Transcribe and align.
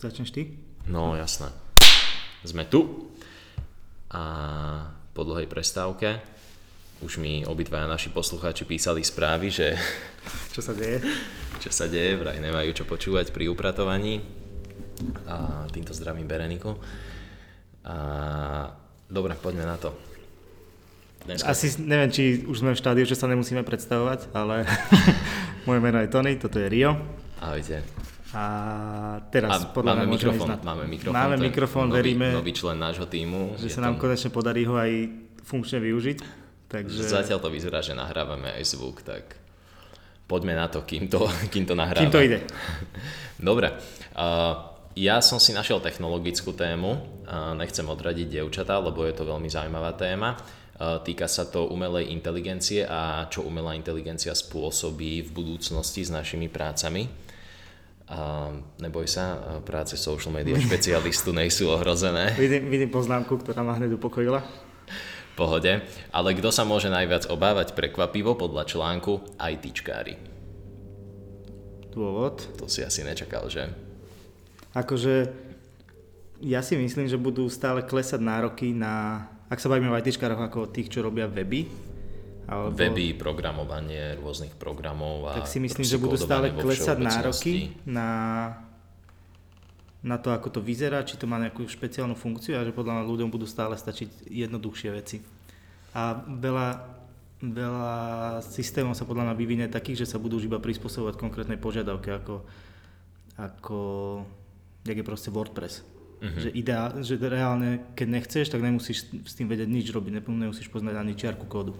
Začneš 0.00 0.32
ty? 0.32 0.56
No 0.88 1.12
jasné. 1.12 1.52
Sme 2.40 2.64
tu 2.64 3.12
a 4.08 4.22
po 5.12 5.22
dlhej 5.28 5.44
prestávke 5.44 6.24
už 7.04 7.20
mi 7.20 7.44
obidvaja 7.44 7.84
naši 7.84 8.08
poslucháči 8.08 8.64
písali 8.64 9.04
správy, 9.04 9.52
že 9.52 9.76
Čo 10.56 10.64
sa 10.64 10.72
deje? 10.72 11.04
čo 11.60 11.68
sa 11.68 11.84
deje, 11.84 12.16
vraj 12.16 12.40
nemajú 12.40 12.72
čo 12.72 12.88
počúvať 12.88 13.36
pri 13.36 13.52
upratovaní. 13.52 14.24
A 15.28 15.68
týmto 15.68 15.92
zdravím 15.92 16.24
Bereniku. 16.24 16.80
A 17.84 17.96
dobre, 19.04 19.36
poďme 19.36 19.68
na 19.68 19.76
to. 19.76 19.92
Dneska 21.28 21.52
Asi 21.52 21.76
neviem, 21.84 22.08
či 22.08 22.48
už 22.48 22.64
sme 22.64 22.72
v 22.72 22.80
štádiu, 22.80 23.04
že 23.04 23.16
sa 23.16 23.28
nemusíme 23.28 23.60
predstavovať, 23.60 24.32
ale 24.32 24.64
moje 25.68 25.80
meno 25.84 26.00
je 26.00 26.08
Tony, 26.08 26.40
toto 26.40 26.56
je 26.56 26.72
Rio. 26.72 26.96
Ahojte. 27.44 27.84
A 28.30 28.44
teraz 29.34 29.66
A 29.66 29.74
podľa 29.74 29.98
máme 29.98 30.06
mňa 30.06 30.14
mikrofón, 30.14 30.46
ísť 30.46 30.50
na... 30.54 30.56
máme 30.62 30.84
mikrofón. 30.86 31.14
Máme 31.18 31.36
mikrofón, 31.36 31.86
nový, 31.90 31.98
veríme, 31.98 32.26
Nový 32.30 32.52
člen 32.54 32.78
nášho 32.78 33.06
týmu. 33.10 33.58
že 33.58 33.66
sa 33.74 33.82
nám 33.82 33.98
to- 33.98 34.06
konečne 34.06 34.30
podarí 34.30 34.62
ho 34.70 34.78
aj 34.78 34.92
funkčne 35.42 35.82
využiť. 35.82 36.18
Takže 36.70 37.02
Zatiaľ 37.02 37.42
to 37.42 37.50
vyzerá, 37.50 37.82
že 37.82 37.98
nahrávame 37.98 38.54
aj 38.54 38.62
zvuk, 38.78 39.02
tak 39.02 39.34
poďme 40.30 40.54
na 40.54 40.70
to, 40.70 40.86
kým 40.86 41.10
to, 41.10 41.26
kým 41.52 41.66
to 41.66 41.74
nahrávame. 41.74 42.06
kým 42.06 42.14
to 42.14 42.22
ide? 42.22 42.38
Dobre. 43.50 43.74
Uh, 44.14 44.70
ja 44.94 45.18
som 45.18 45.42
si 45.42 45.50
našiel 45.50 45.82
technologickú 45.82 46.54
tému, 46.54 46.90
uh, 47.26 47.58
nechcem 47.58 47.82
odradiť 47.82 48.30
dievčatá, 48.30 48.78
lebo 48.78 49.02
je 49.02 49.14
to 49.14 49.26
veľmi 49.26 49.50
zaujímavá 49.50 49.98
téma. 49.98 50.38
Uh, 50.78 51.02
týka 51.02 51.26
sa 51.26 51.50
to 51.50 51.66
umelej 51.66 52.14
inteligencie 52.14 52.86
a 52.86 53.26
čo 53.26 53.42
umelá 53.42 53.74
inteligencia 53.74 54.30
spôsobí 54.30 55.26
v 55.26 55.30
budúcnosti 55.34 56.06
s 56.06 56.14
našimi 56.14 56.46
prácami. 56.46 57.10
Neboj 58.82 59.06
sa, 59.06 59.38
práce 59.62 59.94
social 59.94 60.34
media 60.34 60.58
špecialistu 60.58 61.30
nejsú 61.30 61.70
ohrozené. 61.70 62.34
Vidím, 62.34 62.66
vidím 62.66 62.90
poznámku, 62.90 63.38
ktorá 63.38 63.62
ma 63.62 63.78
hneď 63.78 63.94
upokojila. 63.94 64.42
pohode. 65.40 65.80
Ale 66.12 66.36
kto 66.36 66.52
sa 66.52 66.68
môže 66.68 66.92
najviac 66.92 67.32
obávať 67.32 67.72
prekvapivo 67.72 68.36
podľa 68.36 68.68
článku 68.68 69.40
ITčkári. 69.40 70.20
Dôvod? 71.90 72.60
To 72.60 72.68
si 72.68 72.84
asi 72.84 73.00
nečakal, 73.00 73.48
že? 73.48 73.66
Akože 74.76 75.32
ja 76.44 76.60
si 76.60 76.76
myslím, 76.76 77.08
že 77.08 77.16
budú 77.16 77.48
stále 77.48 77.82
klesať 77.82 78.20
nároky 78.20 78.70
na, 78.76 79.26
ak 79.48 79.58
sa 79.58 79.72
bavíme 79.72 79.90
o 79.90 79.98
ITčkároch 79.98 80.38
ako 80.50 80.68
o 80.68 80.70
tých, 80.70 80.92
čo 80.92 81.02
robia 81.02 81.26
weby, 81.26 81.66
alebo, 82.50 82.74
Weby, 82.74 83.14
programovanie 83.14 84.18
rôznych 84.18 84.58
programov 84.58 85.30
a 85.30 85.38
tak 85.38 85.46
si 85.46 85.62
myslím, 85.62 85.86
že 85.86 86.02
budú 86.02 86.18
stále 86.18 86.50
klesať 86.50 86.98
nároky 86.98 87.78
na, 87.86 88.10
na 90.02 90.18
to, 90.18 90.34
ako 90.34 90.58
to 90.58 90.60
vyzerá, 90.60 91.06
či 91.06 91.14
to 91.14 91.30
má 91.30 91.38
nejakú 91.38 91.62
špeciálnu 91.62 92.18
funkciu 92.18 92.58
a 92.58 92.66
že 92.66 92.74
podľa 92.74 92.98
mňa 92.98 93.04
ľuďom 93.06 93.30
budú 93.30 93.46
stále 93.46 93.78
stačiť 93.78 94.26
jednoduchšie 94.26 94.90
veci. 94.90 95.22
A 95.94 96.18
veľa, 96.26 96.68
veľa 97.38 97.94
systémov 98.42 98.98
sa 98.98 99.06
podľa 99.06 99.30
mňa 99.30 99.34
vyvinie 99.38 99.66
takých, 99.70 100.02
že 100.02 100.10
sa 100.10 100.18
budú 100.18 100.42
už 100.42 100.50
iba 100.50 100.58
prispôsobovať 100.58 101.22
konkrétnej 101.22 101.58
požiadavke, 101.62 102.10
ako, 102.10 102.42
ako 103.38 103.78
jak 104.82 104.98
je 104.98 105.06
proste 105.06 105.30
WordPress. 105.30 105.86
Mm-hmm. 106.20 106.40
Že, 106.42 106.50
ideál, 106.52 106.88
že 107.00 107.14
reálne, 107.16 107.70
keď 107.96 108.08
nechceš, 108.10 108.52
tak 108.52 108.60
nemusíš 108.60 109.08
s 109.24 109.32
tým 109.38 109.48
vedieť 109.48 109.70
nič 109.70 109.88
robiť, 109.88 110.20
ne- 110.20 110.50
nemusíš 110.50 110.68
poznať 110.68 110.98
ani 110.98 111.16
čiarku 111.16 111.48
kódu. 111.48 111.72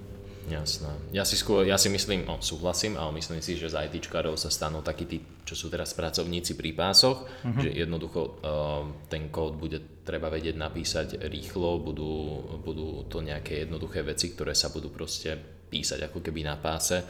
Jasné. 0.48 0.88
Ja 1.12 1.28
si, 1.28 1.36
skôr, 1.36 1.68
ja 1.68 1.76
si 1.76 1.92
myslím, 1.92 2.24
no 2.24 2.40
súhlasím, 2.40 2.96
ale 2.96 3.20
myslím 3.20 3.44
si, 3.44 3.60
že 3.60 3.68
z 3.68 3.76
ITčkárov 3.86 4.40
sa 4.40 4.48
stanú 4.48 4.80
takí 4.80 5.04
tí, 5.04 5.18
čo 5.44 5.52
sú 5.52 5.66
teraz 5.68 5.92
pracovníci 5.92 6.56
pri 6.56 6.72
pásoch, 6.72 7.28
uh-huh. 7.28 7.60
že 7.60 7.68
jednoducho 7.76 8.20
uh, 8.40 8.82
ten 9.12 9.28
kód 9.28 9.60
bude 9.60 10.00
treba 10.00 10.32
vedieť 10.32 10.56
napísať 10.56 11.08
rýchlo, 11.28 11.84
budú, 11.84 12.40
budú 12.64 13.04
to 13.06 13.20
nejaké 13.20 13.68
jednoduché 13.68 14.00
veci, 14.00 14.32
ktoré 14.32 14.56
sa 14.56 14.72
budú 14.72 14.88
proste 14.88 15.36
písať 15.68 16.08
ako 16.08 16.24
keby 16.24 16.40
na 16.46 16.56
páse. 16.56 17.04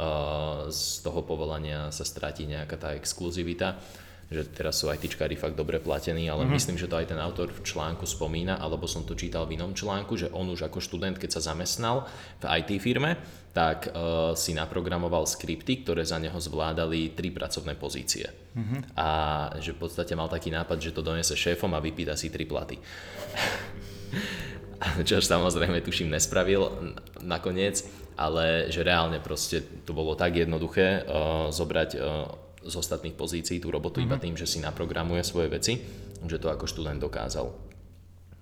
Uh, 0.00 0.72
z 0.72 1.04
toho 1.04 1.20
povolania 1.26 1.92
sa 1.92 2.08
stratí 2.08 2.48
nejaká 2.48 2.80
tá 2.80 2.90
exkluzivita 2.96 3.76
že 4.30 4.46
teraz 4.46 4.78
sú 4.78 4.86
ITčkári 4.86 5.34
fakt 5.34 5.58
dobre 5.58 5.82
platení, 5.82 6.30
ale 6.30 6.46
mm-hmm. 6.46 6.54
myslím, 6.54 6.78
že 6.78 6.86
to 6.86 6.94
aj 6.94 7.10
ten 7.10 7.18
autor 7.18 7.50
v 7.50 7.66
článku 7.66 8.06
spomína, 8.06 8.62
alebo 8.62 8.86
som 8.86 9.02
to 9.02 9.18
čítal 9.18 9.42
v 9.42 9.58
inom 9.58 9.74
článku, 9.74 10.14
že 10.14 10.30
on 10.30 10.46
už 10.54 10.70
ako 10.70 10.78
študent, 10.78 11.18
keď 11.18 11.34
sa 11.34 11.50
zamestnal 11.50 12.06
v 12.38 12.44
IT 12.62 12.78
firme, 12.78 13.18
tak 13.50 13.90
uh, 13.90 14.30
si 14.38 14.54
naprogramoval 14.54 15.26
skripty, 15.26 15.82
ktoré 15.82 16.06
za 16.06 16.22
neho 16.22 16.38
zvládali 16.38 17.10
tri 17.18 17.34
pracovné 17.34 17.74
pozície. 17.74 18.30
Mm-hmm. 18.30 18.94
A 18.94 19.08
že 19.58 19.74
v 19.74 19.82
podstate 19.82 20.14
mal 20.14 20.30
taký 20.30 20.54
nápad, 20.54 20.78
že 20.78 20.94
to 20.94 21.02
donese 21.02 21.34
šéfom 21.34 21.74
a 21.74 21.82
vypýta 21.82 22.14
si 22.14 22.30
tri 22.30 22.46
platy. 22.46 22.78
Čo 25.10 25.20
samozrejme 25.20 25.82
tuším 25.82 26.08
nespravil 26.08 26.94
nakoniec, 27.26 27.82
ale 28.14 28.70
že 28.70 28.86
reálne 28.86 29.18
proste 29.18 29.60
to 29.82 29.90
bolo 29.90 30.14
tak 30.14 30.38
jednoduché 30.38 31.02
uh, 31.02 31.50
zobrať 31.50 31.90
uh, 31.98 32.49
z 32.60 32.74
ostatných 32.76 33.16
pozícií 33.16 33.58
tú 33.58 33.72
robotu 33.72 34.00
mm-hmm. 34.00 34.10
iba 34.12 34.16
tým, 34.20 34.36
že 34.36 34.44
si 34.44 34.60
naprogramuje 34.60 35.24
svoje 35.24 35.48
veci, 35.48 35.72
že 36.24 36.36
to 36.36 36.52
ako 36.52 36.68
študent 36.68 37.00
dokázal. 37.00 37.70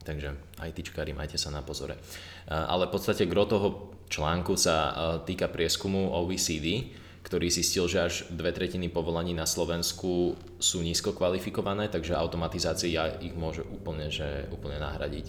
Takže 0.03 0.35
ITčkári, 0.57 1.13
majte 1.13 1.37
sa 1.37 1.53
na 1.53 1.61
pozore. 1.61 2.01
Uh, 2.49 2.65
ale 2.65 2.89
v 2.89 2.95
podstate 2.97 3.29
gro 3.29 3.45
toho 3.45 3.93
článku 4.09 4.57
sa 4.57 4.77
uh, 4.77 4.93
týka 5.23 5.53
prieskumu 5.53 6.17
OECD, 6.17 6.91
ktorý 7.21 7.53
zistil, 7.53 7.85
že 7.85 7.99
až 8.01 8.15
dve 8.33 8.57
tretiny 8.57 8.89
povolaní 8.89 9.37
na 9.37 9.45
Slovensku 9.45 10.33
sú 10.57 10.81
nízko 10.81 11.13
kvalifikované, 11.13 11.93
takže 11.93 12.17
automatizácia 12.17 13.21
ich 13.21 13.37
môže 13.37 13.61
úplne, 13.69 14.09
že, 14.09 14.49
úplne 14.49 14.81
nahradiť. 14.81 15.27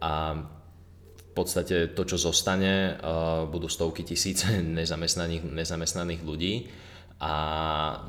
A 0.00 0.40
v 1.20 1.32
podstate 1.36 1.92
to, 1.92 2.08
čo 2.08 2.16
zostane, 2.16 2.96
uh, 2.96 3.44
budú 3.44 3.68
stovky 3.68 4.08
tisíc 4.08 4.42
nezamestnaných, 4.80 5.52
nezamestnaných 5.52 6.22
ľudí 6.24 6.54
a 7.22 7.34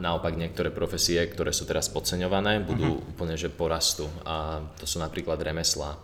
naopak 0.01 0.34
niektoré 0.34 0.74
profesie, 0.74 1.22
ktoré 1.29 1.53
sú 1.53 1.69
teraz 1.69 1.85
podceňované, 1.94 2.66
budú 2.66 2.97
uh-huh. 2.97 3.12
úplne 3.13 3.38
že 3.38 3.53
porastú 3.53 4.09
a 4.25 4.66
to 4.74 4.90
sú 4.90 4.97
napríklad 4.97 5.38
remeslá. 5.38 6.01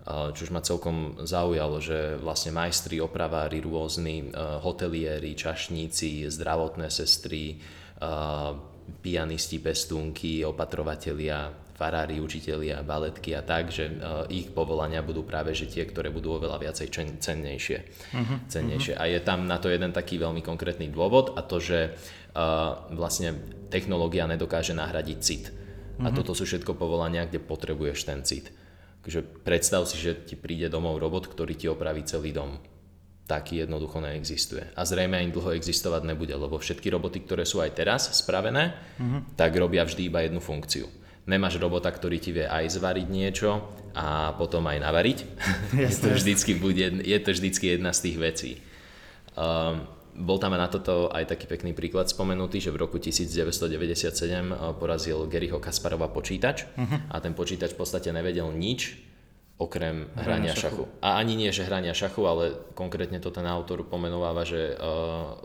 Uh, 0.00 0.32
čo 0.36 0.48
už 0.48 0.52
ma 0.52 0.60
celkom 0.60 1.16
zaujalo, 1.24 1.80
že 1.80 2.20
vlastne 2.20 2.52
majstri, 2.52 3.00
opravári, 3.00 3.64
rôzni 3.64 4.28
uh, 4.28 4.60
hotelieri, 4.60 5.32
čašníci, 5.32 6.28
zdravotné 6.28 6.88
sestry, 6.92 7.56
uh, 8.00 8.52
pianisti, 9.00 9.60
pestúnky, 9.60 10.44
opatrovatelia, 10.44 11.52
farári, 11.80 12.20
učitelia, 12.20 12.84
baletky 12.84 13.32
a 13.32 13.40
tak, 13.40 13.72
že 13.72 13.88
uh, 13.88 14.28
ich 14.28 14.52
povolania 14.52 15.00
budú 15.00 15.24
práve 15.24 15.56
že 15.56 15.64
tie, 15.64 15.88
ktoré 15.88 16.12
budú 16.12 16.36
oveľa 16.36 16.60
viacej 16.60 16.86
čen- 16.92 17.16
cennejšie. 17.16 17.78
Uh-huh, 18.12 18.38
cennejšie. 18.52 19.00
Uh-huh. 19.00 19.08
A 19.08 19.08
je 19.08 19.24
tam 19.24 19.48
na 19.48 19.56
to 19.56 19.72
jeden 19.72 19.96
taký 19.96 20.20
veľmi 20.20 20.44
konkrétny 20.44 20.92
dôvod 20.92 21.32
a 21.32 21.40
to, 21.40 21.56
že 21.56 21.96
uh, 22.36 22.84
vlastne 22.92 23.32
technológia 23.72 24.28
nedokáže 24.28 24.76
nahradiť 24.76 25.18
cit. 25.24 25.48
Uh-huh. 25.48 26.04
A 26.04 26.12
toto 26.12 26.36
sú 26.36 26.44
všetko 26.44 26.76
povolania, 26.76 27.24
kde 27.24 27.40
potrebuješ 27.40 28.04
ten 28.04 28.20
cit. 28.28 28.52
Takže 29.00 29.24
predstav 29.40 29.88
si, 29.88 29.96
že 29.96 30.12
ti 30.28 30.36
príde 30.36 30.68
domov 30.68 31.00
robot, 31.00 31.32
ktorý 31.32 31.56
ti 31.56 31.64
opraví 31.72 32.04
celý 32.04 32.36
dom. 32.36 32.60
Taký 33.24 33.64
jednoducho 33.64 34.04
neexistuje. 34.04 34.76
A 34.76 34.84
zrejme 34.84 35.16
ani 35.16 35.32
dlho 35.32 35.56
existovať 35.56 36.04
nebude, 36.04 36.36
lebo 36.36 36.60
všetky 36.60 36.92
roboty, 36.92 37.24
ktoré 37.24 37.48
sú 37.48 37.64
aj 37.64 37.72
teraz 37.72 38.12
spravené, 38.20 38.76
uh-huh. 39.00 39.32
tak 39.40 39.56
robia 39.56 39.88
vždy 39.88 40.12
iba 40.12 40.20
jednu 40.20 40.44
funkciu. 40.44 40.99
Nemáš 41.30 41.62
robota, 41.62 41.86
ktorý 41.94 42.18
ti 42.18 42.34
vie 42.34 42.50
aj 42.50 42.74
zvariť 42.74 43.06
niečo 43.06 43.62
a 43.94 44.34
potom 44.34 44.66
aj 44.66 44.82
navariť. 44.82 45.18
je, 45.86 45.90
to 45.94 46.08
vždycky 46.10 46.58
bude, 46.58 47.06
je 47.06 47.18
to 47.22 47.30
vždycky 47.30 47.78
jedna 47.78 47.94
z 47.94 48.10
tých 48.10 48.16
vecí. 48.18 48.50
Um, 49.38 49.86
bol 50.10 50.42
tam 50.42 50.58
na 50.58 50.66
toto 50.66 51.06
aj 51.08 51.30
taký 51.30 51.46
pekný 51.46 51.72
príklad 51.72 52.10
spomenutý, 52.10 52.58
že 52.58 52.74
v 52.74 52.82
roku 52.82 52.98
1997 52.98 53.70
porazil 54.76 55.22
Garyho 55.30 55.62
Kasparova 55.62 56.10
počítač 56.10 56.66
uh-huh. 56.66 57.14
a 57.14 57.16
ten 57.22 57.32
počítač 57.32 57.72
v 57.72 57.78
podstate 57.78 58.10
nevedel 58.10 58.50
nič 58.50 58.98
okrem 59.60 60.08
hrania, 60.16 60.50
hrania 60.50 60.54
šachu. 60.56 60.84
šachu. 60.88 61.04
A 61.04 61.20
ani 61.20 61.36
nie, 61.36 61.52
že 61.52 61.68
hrania 61.68 61.92
šachu, 61.92 62.22
ale 62.24 62.44
konkrétne 62.72 63.20
to 63.20 63.28
ten 63.28 63.44
autor 63.44 63.84
pomenováva, 63.84 64.42
že 64.48 64.72
uh, 64.72 65.36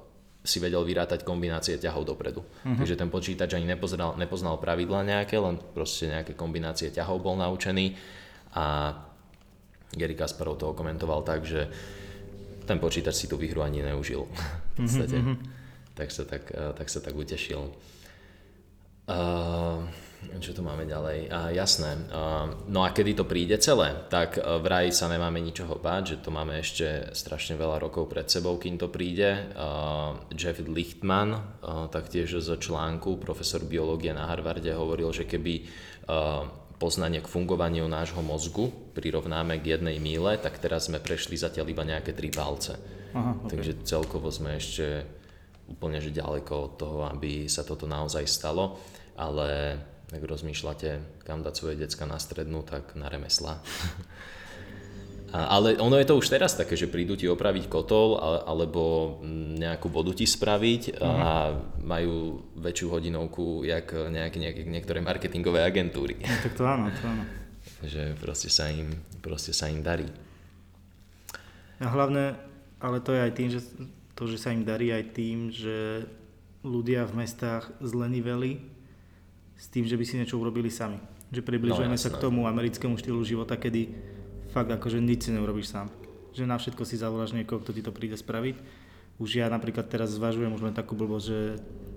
si 0.45 0.61
vedel 0.61 0.85
vyrátať 0.85 1.25
kombinácie 1.25 1.81
ťahov 1.81 2.05
dopredu. 2.05 2.45
Uh-huh. 2.45 2.77
Takže 2.77 2.95
ten 2.95 3.09
počítač 3.09 3.57
ani 3.57 3.65
nepoznal, 3.65 4.13
nepoznal 4.15 4.61
pravidla 4.61 5.01
nejaké, 5.01 5.41
len 5.41 5.57
proste 5.73 6.07
nejaké 6.07 6.37
kombinácie 6.37 6.93
ťahov 6.93 7.25
bol 7.25 7.35
naučený 7.35 7.97
a 8.53 8.93
Gary 9.91 10.13
Kasparov 10.13 10.61
toho 10.61 10.77
komentoval 10.77 11.25
tak, 11.25 11.43
že 11.43 11.65
ten 12.69 12.77
počítač 12.77 13.25
si 13.25 13.25
tú 13.25 13.41
výhru 13.41 13.65
ani 13.65 13.81
neužil. 13.81 14.29
v 14.77 14.85
podstate. 14.85 15.17
Mm-hmm. 15.17 15.37
Tak, 15.97 16.09
sa 16.13 16.23
tak, 16.27 16.43
tak 16.53 16.87
sa 16.91 16.99
tak 17.01 17.15
utešil. 17.15 17.61
Uh, 19.05 19.85
Čo 20.35 20.51
tu 20.51 20.61
máme 20.65 20.83
ďalej? 20.83 21.31
A, 21.31 21.49
jasné. 21.55 21.95
A, 22.11 22.49
no 22.67 22.83
a 22.83 22.91
kedy 22.91 23.15
to 23.15 23.25
príde 23.25 23.55
celé? 23.61 23.95
Tak 24.11 24.37
v 24.37 24.65
raji 24.65 24.91
sa 24.91 25.07
nemáme 25.07 25.39
ničoho 25.39 25.79
báť, 25.79 26.17
že 26.17 26.21
to 26.25 26.29
máme 26.33 26.59
ešte 26.59 27.13
strašne 27.15 27.55
veľa 27.55 27.79
rokov 27.79 28.11
pred 28.11 28.27
sebou, 28.27 28.59
kým 28.59 28.75
to 28.75 28.91
príde. 28.91 29.53
A, 29.55 30.13
Jeff 30.35 30.59
Lichtman, 30.59 31.35
a, 31.35 31.41
taktiež 31.87 32.41
z 32.41 32.49
článku, 32.57 33.21
profesor 33.21 33.63
biológie 33.63 34.11
na 34.11 34.27
Harvarde, 34.27 34.73
hovoril, 34.75 35.13
že 35.15 35.23
keby 35.23 35.53
a, 36.09 36.45
poznanie 36.75 37.23
k 37.23 37.31
fungovaniu 37.31 37.87
nášho 37.87 38.19
mozgu 38.19 38.67
prirovnáme 38.91 39.63
k 39.63 39.79
jednej 39.79 39.97
míle, 39.99 40.35
tak 40.35 40.59
teraz 40.59 40.91
sme 40.91 40.99
prešli 40.99 41.39
zatiaľ 41.39 41.71
iba 41.71 41.87
nejaké 41.87 42.11
tri 42.11 42.27
palce. 42.27 42.75
Aha, 43.15 43.31
okay. 43.39 43.55
Takže 43.55 43.71
celkovo 43.87 44.27
sme 44.27 44.59
ešte 44.59 45.07
úplne 45.71 45.97
že 46.03 46.13
ďaleko 46.13 46.53
od 46.53 46.73
toho, 46.77 46.99
aby 47.09 47.47
sa 47.47 47.63
toto 47.63 47.87
naozaj 47.87 48.27
stalo, 48.27 48.77
ale 49.15 49.79
ak 50.13 50.21
rozmýšľate, 50.21 51.21
kam 51.25 51.41
dať 51.41 51.53
svoje 51.55 51.75
decka 51.81 52.05
na 52.05 52.21
strednú, 52.21 52.61
tak 52.61 52.93
na 52.93 53.09
remesla. 53.09 53.57
Ale 55.35 55.75
ono 55.81 55.99
je 55.99 56.07
to 56.07 56.15
už 56.15 56.31
teraz 56.31 56.55
také, 56.55 56.79
že 56.79 56.87
prídu 56.87 57.19
ti 57.19 57.27
opraviť 57.27 57.67
kotol 57.67 58.15
alebo 58.47 59.17
nejakú 59.59 59.91
vodu 59.91 60.15
ti 60.15 60.23
spraviť 60.23 61.01
a 61.01 61.51
mhm. 61.51 61.57
majú 61.83 62.13
väčšiu 62.55 62.87
hodinovku 62.87 63.67
jak 63.67 63.91
nejaké, 63.91 64.37
nejaké, 64.39 64.61
niektoré 64.63 65.03
marketingové 65.03 65.65
agentúry. 65.65 66.23
No, 66.23 66.39
tak 66.39 66.53
to 66.55 66.63
áno, 66.63 66.87
to 66.87 67.03
áno. 67.03 67.23
že 67.83 68.15
proste 68.21 68.47
sa 68.47 68.71
im, 68.71 68.95
proste 69.19 69.51
sa 69.51 69.67
im 69.67 69.83
darí. 69.83 70.07
A 71.83 71.91
hlavne, 71.91 72.39
ale 72.79 73.03
to 73.03 73.11
je 73.11 73.19
aj 73.19 73.33
tým, 73.35 73.49
že 73.51 73.59
to, 74.15 74.31
že 74.31 74.39
sa 74.39 74.55
im 74.55 74.63
darí 74.63 74.95
aj 74.95 75.03
tým, 75.11 75.51
že 75.51 76.07
ľudia 76.63 77.03
v 77.03 77.27
mestách 77.27 77.67
zleniveli 77.83 78.74
s 79.55 79.65
tým, 79.71 79.87
že 79.87 79.95
by 79.95 80.03
si 80.03 80.19
niečo 80.19 80.35
urobili 80.37 80.67
sami. 80.67 80.99
Že 81.31 81.41
približujeme 81.41 81.95
no, 81.95 82.01
sa 82.01 82.11
k 82.11 82.21
tomu 82.21 82.45
americkému 82.45 82.99
štýlu 82.99 83.23
života, 83.25 83.55
kedy 83.55 83.91
fakt 84.51 84.69
akože 84.71 84.99
nič 84.99 85.27
si 85.27 85.31
neurobiš 85.33 85.71
sám. 85.71 85.87
Že 86.35 86.43
na 86.47 86.59
všetko 86.59 86.83
si 86.83 86.99
zavoláš 86.99 87.31
niekoho, 87.31 87.63
kto 87.63 87.71
ti 87.71 87.81
to 87.83 87.95
príde 87.95 88.19
spraviť. 88.19 88.59
Už 89.15 89.39
ja 89.39 89.47
napríklad 89.47 89.87
teraz 89.87 90.11
zvažujem 90.11 90.51
už 90.51 90.67
len 90.67 90.75
takú 90.75 90.95
blbosť, 90.99 91.25
že 91.25 91.39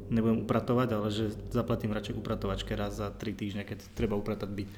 nebudem 0.08 0.46
upratovať, 0.46 0.88
ale 0.94 1.08
že 1.10 1.34
zaplatím 1.50 1.90
radšej 1.90 2.14
upratovačke 2.14 2.72
raz 2.78 2.96
za 2.96 3.10
3 3.10 3.34
týždne, 3.34 3.62
keď 3.66 3.82
treba 3.98 4.14
upratať 4.14 4.48
byt. 4.48 4.70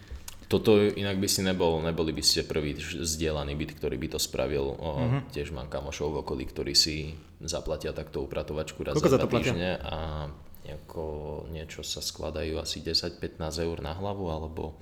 Toto 0.51 0.83
inak 0.83 1.23
by 1.23 1.29
si 1.31 1.47
nebol, 1.47 1.79
neboli 1.79 2.11
by 2.11 2.27
ste 2.27 2.43
prvý 2.43 2.75
zdieľaný 2.81 3.55
byt, 3.55 3.71
ktorý 3.79 3.95
by 4.03 4.09
to 4.17 4.19
spravil. 4.19 4.75
O, 4.75 4.91
uh-huh. 4.99 5.23
Tiež 5.31 5.55
mám 5.55 5.71
kamošov 5.71 6.11
v 6.11 6.27
okolí, 6.27 6.43
ktorí 6.51 6.75
si 6.75 7.15
zaplatia 7.39 7.95
takto 7.95 8.27
upratovačku 8.27 8.83
raz 8.83 8.99
Koľko 8.99 9.15
za 9.15 9.21
2 9.23 9.31
týždne 9.31 9.71
a 9.79 10.27
nejako, 10.65 11.05
niečo 11.53 11.81
sa 11.81 12.05
skladajú 12.05 12.61
asi 12.61 12.85
10-15 12.85 13.41
eur 13.65 13.79
na 13.81 13.97
hlavu, 13.97 14.29
alebo... 14.29 14.77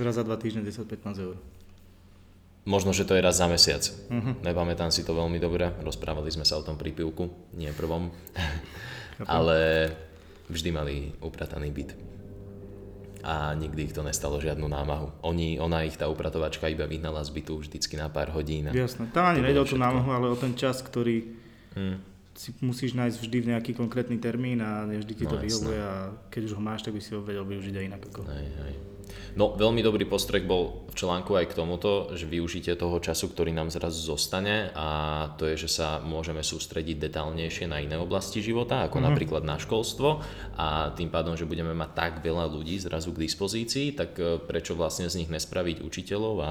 Raz 0.00 0.16
za 0.16 0.24
2 0.24 0.32
týždne 0.40 0.62
10-15 0.64 1.26
eur. 1.26 1.36
Možno, 2.68 2.92
že 2.92 3.08
to 3.08 3.16
je 3.16 3.24
raz 3.24 3.40
za 3.40 3.48
mesiac. 3.48 3.80
Uh-huh. 3.82 4.36
Nepamätám 4.44 4.92
si 4.92 5.00
to 5.00 5.16
veľmi 5.16 5.40
dobre. 5.40 5.72
Rozprávali 5.80 6.28
sme 6.28 6.44
sa 6.44 6.60
o 6.60 6.64
tom 6.64 6.76
pri 6.76 6.92
pivku, 6.92 7.28
nie 7.56 7.72
prvom. 7.72 8.12
Ale 9.24 9.90
vždy 10.52 10.70
mali 10.72 10.96
uprataný 11.20 11.68
byt 11.72 11.90
a 13.20 13.52
nikdy 13.52 13.92
ich 13.92 13.94
to 13.96 14.00
nestalo 14.00 14.40
žiadnu 14.40 14.64
námahu. 14.64 15.12
Oni, 15.28 15.60
ona 15.60 15.84
ich 15.84 16.00
tá 16.00 16.08
upratovačka 16.08 16.72
iba 16.72 16.88
vyhnala 16.88 17.20
z 17.20 17.30
bytu 17.36 17.60
vždycky 17.60 18.00
na 18.00 18.08
pár 18.08 18.32
hodín. 18.32 18.72
Jasné, 18.72 19.12
tam 19.12 19.28
ani 19.28 19.44
nejde 19.44 19.60
o 19.60 19.68
tú 19.68 19.76
námahu, 19.76 20.08
ale 20.08 20.26
o 20.32 20.36
ten 20.36 20.56
čas, 20.56 20.80
ktorý 20.80 21.36
hmm. 21.76 21.96
Si 22.34 22.54
musíš 22.62 22.94
nájsť 22.94 23.16
vždy 23.20 23.38
v 23.42 23.46
nejaký 23.54 23.72
konkrétny 23.74 24.16
termín 24.16 24.62
a 24.62 24.86
nevždy 24.86 25.12
ti 25.18 25.24
no, 25.26 25.30
to 25.34 25.36
vyhovuje 25.42 25.80
a 25.80 26.14
keď 26.30 26.42
už 26.50 26.52
ho 26.56 26.62
máš, 26.62 26.86
tak 26.86 26.94
by 26.94 27.00
si 27.02 27.10
ho 27.12 27.20
vedel 27.20 27.42
využiť 27.44 27.74
aj 27.74 27.84
inak. 27.84 28.02
Ako. 28.10 28.20
Hej, 28.30 28.48
hej. 28.64 28.74
No, 29.38 29.54
veľmi 29.54 29.80
dobrý 29.80 30.04
postrek 30.10 30.42
bol 30.42 30.86
v 30.90 30.94
článku 30.98 31.38
aj 31.38 31.54
k 31.54 31.56
tomuto, 31.58 32.10
že 32.18 32.26
využite 32.26 32.74
toho 32.74 32.98
času, 32.98 33.30
ktorý 33.30 33.54
nám 33.54 33.70
zrazu 33.70 34.02
zostane 34.02 34.74
a 34.74 34.88
to 35.38 35.46
je, 35.46 35.66
že 35.66 35.80
sa 35.80 36.02
môžeme 36.02 36.42
sústrediť 36.42 37.10
detálnejšie 37.10 37.70
na 37.70 37.78
iné 37.78 37.94
oblasti 37.94 38.42
života, 38.42 38.82
ako 38.82 38.98
mm-hmm. 38.98 39.06
napríklad 39.06 39.42
na 39.46 39.56
školstvo 39.56 40.22
a 40.58 40.90
tým 40.98 41.14
pádom, 41.14 41.38
že 41.38 41.46
budeme 41.46 41.70
mať 41.72 41.90
tak 41.94 42.12
veľa 42.26 42.50
ľudí 42.50 42.76
zrazu 42.82 43.14
k 43.14 43.22
dispozícii, 43.26 43.94
tak 43.94 44.18
e, 44.18 44.42
prečo 44.42 44.74
vlastne 44.74 45.06
z 45.06 45.22
nich 45.22 45.30
nespraviť 45.30 45.82
učiteľov 45.86 46.36
a 46.42 46.50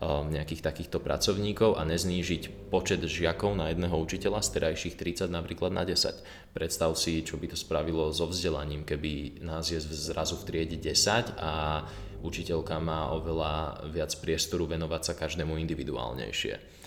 Um, 0.00 0.32
nejakých 0.32 0.64
takýchto 0.64 0.96
pracovníkov 0.96 1.76
a 1.76 1.84
neznížiť 1.84 2.72
počet 2.72 3.04
žiakov 3.04 3.52
na 3.52 3.68
jedného 3.68 3.92
učiteľa 4.00 4.40
z 4.40 4.48
terajších 4.56 4.96
30 4.96 5.28
napríklad 5.28 5.76
na 5.76 5.84
10. 5.84 6.24
Predstav 6.56 6.96
si, 6.96 7.20
čo 7.20 7.36
by 7.36 7.52
to 7.52 7.56
spravilo 7.60 8.08
so 8.08 8.24
vzdelaním, 8.24 8.88
keby 8.88 9.44
nás 9.44 9.68
je 9.68 9.76
zrazu 9.76 10.40
v 10.40 10.46
triede 10.48 10.80
10 10.80 11.36
a 11.36 11.84
učiteľka 12.22 12.76
má 12.80 13.12
oveľa 13.16 13.84
viac 13.90 14.12
priestoru 14.20 14.68
venovať 14.68 15.02
sa 15.02 15.12
každému 15.18 15.56
individuálnejšie. 15.56 16.80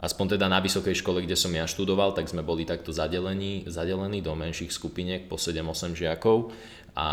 Aspoň 0.00 0.40
teda 0.40 0.48
na 0.48 0.64
vysokej 0.64 0.96
škole, 0.96 1.20
kde 1.20 1.36
som 1.36 1.52
ja 1.52 1.68
študoval, 1.68 2.16
tak 2.16 2.24
sme 2.24 2.40
boli 2.40 2.64
takto 2.64 2.88
zadelení, 2.88 3.68
zadelení 3.68 4.24
do 4.24 4.32
menších 4.32 4.72
skupiniek 4.72 5.28
po 5.28 5.36
7-8 5.36 5.92
žiakov 5.92 6.56
a 6.96 7.08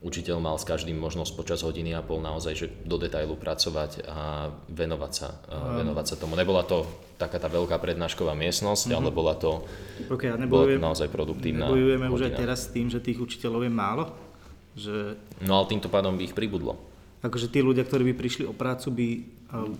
učiteľ 0.00 0.40
mal 0.40 0.56
s 0.56 0.64
každým 0.64 0.96
možnosť 0.96 1.36
počas 1.36 1.60
hodiny 1.60 1.92
a 1.92 2.00
pol 2.00 2.24
naozaj 2.24 2.54
že 2.56 2.66
do 2.88 2.96
detailu 2.96 3.36
pracovať 3.36 4.08
a 4.08 4.48
venovať 4.72 5.12
sa, 5.12 5.28
a 5.52 5.84
venovať 5.84 6.04
sa 6.08 6.14
tomu. 6.16 6.32
Nebola 6.32 6.64
to 6.64 6.88
taká 7.20 7.36
tá 7.36 7.52
veľká 7.52 7.76
prednášková 7.76 8.32
miestnosť, 8.32 8.88
mm-hmm. 8.88 8.98
ale 9.04 9.08
bola 9.12 9.34
to, 9.36 9.68
okay, 10.08 10.32
bola 10.48 10.64
to 10.64 10.80
naozaj 10.80 11.12
produktívna 11.12 11.68
Nebojujeme 11.68 12.06
hodina. 12.08 12.16
už 12.16 12.22
aj 12.30 12.32
teraz 12.40 12.58
s 12.64 12.72
tým, 12.72 12.88
že 12.88 13.04
tých 13.04 13.20
učiteľov 13.20 13.68
je 13.68 13.72
málo? 13.74 14.04
Že... 14.78 15.18
No 15.44 15.60
ale 15.60 15.66
týmto 15.68 15.92
pádom 15.92 16.16
by 16.16 16.30
ich 16.30 16.32
pribudlo. 16.32 16.87
Akože 17.18 17.50
tí 17.50 17.58
ľudia, 17.58 17.82
ktorí 17.82 18.12
by 18.12 18.14
prišli 18.14 18.44
o 18.46 18.54
prácu, 18.54 18.88
by 18.94 19.08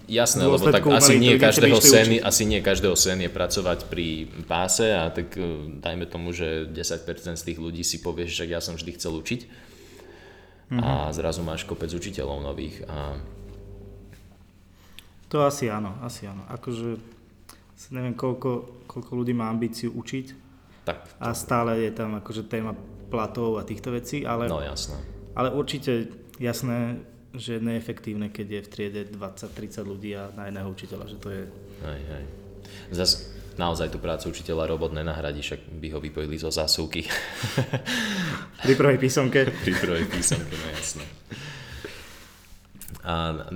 Jasné, 0.09 0.49
lebo 0.49 0.65
tak 0.73 0.81
asi 0.89 1.21
nie, 1.21 1.37
každého 1.37 1.77
sen, 1.85 2.25
asi 2.25 2.49
nie 2.49 2.65
každého 2.65 2.97
sen 2.97 3.21
je 3.21 3.29
pracovať 3.29 3.85
pri 3.93 4.25
páse 4.49 4.97
a 4.97 5.13
tak 5.13 5.37
eh, 5.37 5.45
dajme 5.77 6.09
tomu, 6.09 6.33
že 6.33 6.65
10% 6.73 7.37
z 7.37 7.45
tých 7.45 7.59
ľudí 7.61 7.85
si 7.85 8.01
povie, 8.01 8.25
že 8.25 8.49
ja 8.49 8.65
som 8.65 8.81
vždy 8.81 8.97
chcel 8.97 9.13
učiť 9.21 9.41
mm-hmm. 10.73 10.81
a 10.81 11.13
mhm. 11.13 11.13
zrazu 11.13 11.45
máš 11.45 11.69
kopec 11.69 11.93
učiteľov 11.93 12.49
nových. 12.49 12.81
A... 12.89 13.21
To 15.29 15.45
asi 15.45 15.69
áno, 15.69 16.01
asi 16.01 16.25
áno. 16.25 16.49
Akože 16.49 16.97
neviem, 17.93 18.17
koľko, 18.17 18.85
koľko 18.89 19.13
ľudí 19.21 19.37
má 19.37 19.53
ambíciu 19.53 19.93
učiť 19.93 20.27
tak, 20.89 21.05
a 21.21 21.37
stále 21.37 21.85
je 21.85 21.93
tam 21.93 22.17
akože 22.17 22.49
téma 22.49 22.73
platov 23.13 23.61
a 23.61 23.69
týchto 23.69 23.93
vecí, 23.93 24.25
ale, 24.25 24.49
no, 24.49 24.65
jasné. 24.65 24.97
ale 25.37 25.53
určite 25.53 26.09
jasné, 26.41 27.05
že 27.37 27.59
je 27.59 27.61
neefektívne, 27.61 28.33
keď 28.33 28.47
je 28.49 28.61
v 28.65 28.69
triede 28.69 29.03
20-30 29.13 29.85
ľudí 29.85 30.17
a 30.17 30.33
na 30.33 30.49
jedného 30.49 30.69
učiteľa, 30.73 31.05
že 31.13 31.17
to 31.21 31.29
je... 31.29 31.43
Hej, 31.85 32.01
hej. 32.09 32.25
Zas 32.93 33.33
naozaj 33.59 33.91
tú 33.93 33.99
prácu 33.99 34.31
učiteľa 34.33 34.71
robot 34.71 34.95
nenahradí, 34.95 35.43
však 35.43 35.61
by 35.83 35.89
ho 35.93 35.99
vypojili 36.01 36.39
zo 36.39 36.49
zásuvky. 36.49 37.05
Pri 38.65 38.75
prvej 38.79 38.99
písomke. 39.03 39.51
Pri 39.51 39.73
prvej 39.77 40.07
písomke, 40.09 40.55
no 40.55 40.67
jasné. 40.73 41.05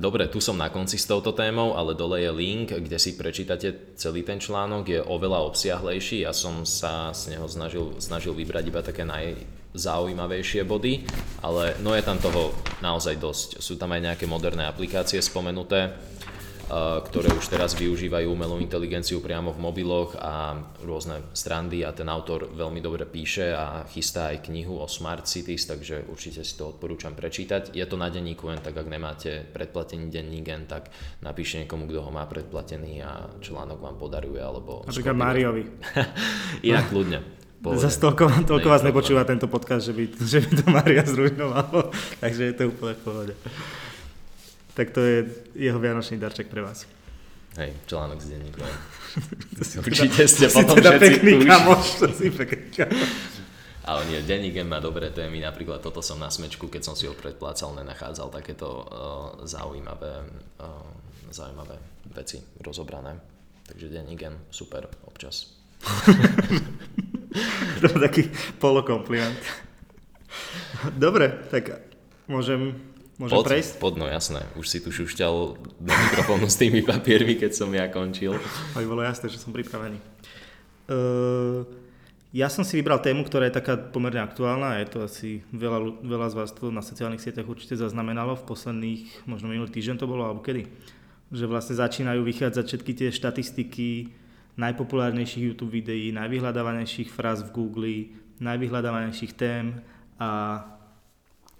Dobre, 0.01 0.33
tu 0.33 0.41
som 0.41 0.57
na 0.57 0.73
konci 0.73 0.97
s 0.97 1.05
touto 1.05 1.37
témou, 1.37 1.77
ale 1.77 1.93
dole 1.93 2.25
je 2.25 2.33
link, 2.33 2.73
kde 2.73 2.97
si 2.97 3.13
prečítate 3.21 3.93
celý 4.01 4.25
ten 4.25 4.41
článok, 4.41 4.89
je 4.89 5.01
oveľa 5.05 5.45
obsiahlejší. 5.53 6.25
Ja 6.25 6.33
som 6.33 6.65
sa 6.65 7.13
z 7.13 7.37
neho 7.37 7.45
snažil, 7.45 8.01
snažil 8.01 8.33
vybrať 8.33 8.65
iba 8.73 8.81
také 8.81 9.05
najzaujímavejšie 9.05 10.65
body, 10.65 11.05
ale 11.45 11.77
no 11.85 11.93
je 11.93 12.01
tam 12.01 12.17
toho 12.17 12.57
naozaj 12.81 13.21
dosť. 13.21 13.61
Sú 13.61 13.77
tam 13.77 13.93
aj 13.93 14.01
nejaké 14.01 14.25
moderné 14.25 14.65
aplikácie 14.65 15.21
spomenuté 15.21 15.93
ktoré 17.05 17.29
už 17.37 17.53
teraz 17.53 17.77
využívajú 17.77 18.33
umelú 18.33 18.57
inteligenciu 18.57 19.21
priamo 19.21 19.53
v 19.53 19.61
mobiloch 19.61 20.17
a 20.17 20.57
rôzne 20.81 21.21
strandy 21.37 21.85
a 21.85 21.93
ten 21.93 22.09
autor 22.09 22.49
veľmi 22.49 22.81
dobre 22.81 23.05
píše 23.05 23.53
a 23.53 23.85
chystá 23.93 24.33
aj 24.33 24.49
knihu 24.49 24.81
o 24.81 24.89
Smart 24.89 25.29
Cities, 25.29 25.69
takže 25.69 26.09
určite 26.09 26.41
si 26.41 26.57
to 26.57 26.73
odporúčam 26.73 27.13
prečítať. 27.13 27.77
Je 27.77 27.85
to 27.85 28.01
na 28.01 28.09
denníku 28.09 28.49
len 28.49 28.65
tak, 28.65 28.73
ak 28.73 28.89
nemáte 28.89 29.45
predplatený 29.53 30.09
denník 30.09 30.49
len 30.49 30.65
tak 30.65 30.89
napíšte 31.21 31.61
niekomu, 31.61 31.85
kto 31.93 32.09
ho 32.09 32.11
má 32.11 32.25
predplatený 32.25 33.05
a 33.05 33.29
článok 33.45 33.77
vám 33.77 34.01
podaruje. 34.01 34.41
Alebo 34.41 34.89
Napríklad 34.89 35.17
Máriovi. 35.17 35.69
Inak 36.73 36.89
kľudne. 36.89 37.21
Zase 37.63 38.01
toľko, 38.03 38.49
toľko 38.49 38.69
vás 38.73 38.83
nepočúva 38.83 39.23
tento 39.23 39.47
podcast, 39.47 39.87
že 39.87 39.95
by, 39.95 40.05
že 40.19 40.43
by 40.43 40.51
to 40.51 40.65
Mária 40.67 41.05
zrujnovalo, 41.07 41.95
takže 42.25 42.43
je 42.51 42.55
to 42.59 42.63
úplne 42.73 42.97
v 42.97 43.03
pohode 43.05 43.35
tak 44.75 44.91
to 44.91 45.01
je 45.01 45.17
jeho 45.55 45.79
vianočný 45.79 46.19
darček 46.19 46.49
pre 46.49 46.65
vás. 46.65 46.89
Hej, 47.61 47.77
článok 47.85 48.25
z 48.25 48.33
denníka. 48.33 48.65
Určite 49.85 50.25
ste 50.25 50.49
si 50.49 50.57
potom 50.57 50.81
teda 50.81 50.97
všetci 50.97 51.21
pekný 51.21 51.33
kamoš, 51.45 51.87
to 52.01 52.07
si 52.17 52.33
pekný 52.33 52.69
kamoš. 52.73 53.13
Ale 53.83 54.01
nie, 54.09 54.25
denník 54.25 54.57
má 54.65 54.81
dobré 54.81 55.11
témy, 55.11 55.43
napríklad 55.43 55.83
toto 55.83 56.01
som 56.01 56.17
na 56.17 56.31
smečku, 56.31 56.71
keď 56.71 56.83
som 56.87 56.95
si 56.97 57.11
ho 57.11 57.15
predplácal, 57.19 57.75
nenachádzal 57.77 58.31
takéto 58.31 58.69
uh, 58.69 58.87
zaujímavé, 59.45 60.23
uh, 60.63 60.87
zaujímavé 61.29 61.77
veci 62.15 62.41
rozobrané. 62.63 63.19
Takže 63.69 63.91
denník 63.91 64.23
super, 64.49 64.89
občas. 65.05 65.59
to 67.83 67.85
je 67.91 67.99
taký 67.99 68.23
polokompliment. 68.63 69.37
Dobre, 70.97 71.43
tak 71.51 71.93
Môžem, 72.31 72.79
môžem 73.17 73.37
Pod, 73.37 73.47
prejsť? 73.49 73.73
pod, 73.81 73.95
no 73.97 74.07
jasné. 74.09 74.45
Už 74.57 74.67
si 74.69 74.79
tu 74.81 74.93
šušťal 74.93 75.35
do 75.81 75.93
mikrofónu 75.93 76.49
s 76.49 76.57
tými 76.57 76.81
papiermi, 76.85 77.37
keď 77.37 77.53
som 77.53 77.69
ja 77.73 77.89
končil. 77.89 78.37
Aby 78.77 78.87
bolo 78.87 79.03
jasné, 79.05 79.29
že 79.29 79.41
som 79.41 79.53
pripravený. 79.53 79.99
Uh, 80.89 81.65
ja 82.33 82.49
som 82.49 82.65
si 82.65 82.81
vybral 82.81 83.05
tému, 83.05 83.29
ktorá 83.29 83.49
je 83.53 83.61
taká 83.61 83.77
pomerne 83.77 84.25
aktuálna. 84.25 84.81
Je 84.81 84.89
to 84.89 84.99
asi 85.05 85.45
veľa, 85.53 86.01
veľa 86.01 86.27
z 86.33 86.35
vás 86.41 86.51
to 86.57 86.73
na 86.73 86.81
sociálnych 86.81 87.21
sieťach 87.21 87.45
určite 87.45 87.77
zaznamenalo. 87.77 88.41
V 88.41 88.49
posledných, 88.49 89.29
možno 89.29 89.53
minulý 89.53 89.69
týždeň 89.69 90.01
to 90.01 90.09
bolo, 90.09 90.25
alebo 90.25 90.41
kedy. 90.41 90.65
Že 91.29 91.45
vlastne 91.49 91.77
začínajú 91.77 92.25
vychádzať 92.25 92.65
všetky 92.65 92.93
tie 92.97 93.09
štatistiky 93.13 93.89
najpopulárnejších 94.57 95.45
YouTube 95.53 95.73
videí, 95.73 96.13
najvyhľadávanejších 96.13 97.09
fráz 97.09 97.41
v 97.45 97.53
Google, 97.57 97.97
najvyhľadávanejších 98.41 99.33
tém 99.33 99.81
a 100.21 100.61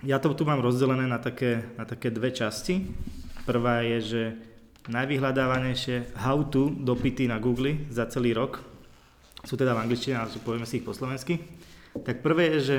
ja 0.03 0.19
to 0.19 0.35
tu 0.35 0.43
mám 0.43 0.59
rozdelené 0.59 1.07
na 1.07 1.23
také, 1.23 1.63
na 1.79 1.87
také 1.87 2.11
dve 2.11 2.35
časti. 2.35 2.91
Prvá 3.47 3.87
je, 3.87 3.99
že 4.03 4.23
najvyhľadávanejšie 4.91 6.19
how 6.19 6.43
to 6.43 6.75
dopity 6.75 7.31
na 7.31 7.39
Google 7.39 7.87
za 7.87 8.11
celý 8.11 8.35
rok. 8.35 8.59
Sú 9.47 9.55
teda 9.55 9.75
v 9.79 9.87
angličtine, 9.87 10.19
ale 10.19 10.31
povieme 10.43 10.67
si 10.67 10.83
ich 10.83 10.87
po 10.87 10.95
slovensky. 10.95 11.39
Tak 11.95 12.23
prvé 12.23 12.59
je, 12.59 12.61
že 12.63 12.77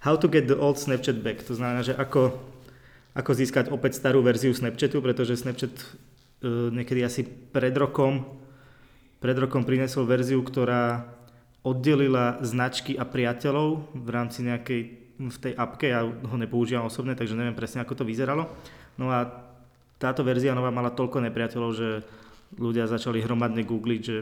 how 0.00 0.16
to 0.16 0.32
get 0.32 0.48
the 0.48 0.56
old 0.56 0.80
Snapchat 0.80 1.20
back. 1.20 1.44
To 1.44 1.56
znamená, 1.56 1.84
že 1.84 1.92
ako, 1.92 2.32
ako 3.12 3.30
získať 3.36 3.68
opäť 3.68 4.00
starú 4.00 4.24
verziu 4.24 4.52
Snapchatu, 4.56 5.04
pretože 5.04 5.36
Snapchat 5.36 5.72
e, 5.76 5.84
niekedy 6.72 7.04
asi 7.04 7.24
pred 7.24 7.72
rokom, 7.76 8.24
pred 9.20 9.36
rokom 9.36 9.64
prinesol 9.64 10.08
verziu, 10.08 10.40
ktorá 10.40 11.04
oddelila 11.64 12.40
značky 12.40 12.96
a 12.96 13.04
priateľov 13.04 13.92
v 13.92 14.08
rámci 14.08 14.46
nejakej 14.46 15.05
v 15.16 15.38
tej 15.40 15.52
appke, 15.56 15.88
ja 15.88 16.04
ho 16.04 16.36
nepoužívam 16.36 16.86
osobne, 16.86 17.16
takže 17.16 17.34
neviem 17.34 17.56
presne, 17.56 17.80
ako 17.80 18.02
to 18.02 18.04
vyzeralo. 18.04 18.48
No 19.00 19.08
a 19.08 19.24
táto 19.96 20.20
verzia 20.20 20.52
nová 20.52 20.68
mala 20.68 20.92
toľko 20.92 21.24
nepriateľov, 21.24 21.70
že 21.72 21.88
ľudia 22.60 22.84
začali 22.84 23.24
hromadne 23.24 23.64
googliť, 23.64 24.00
že 24.04 24.16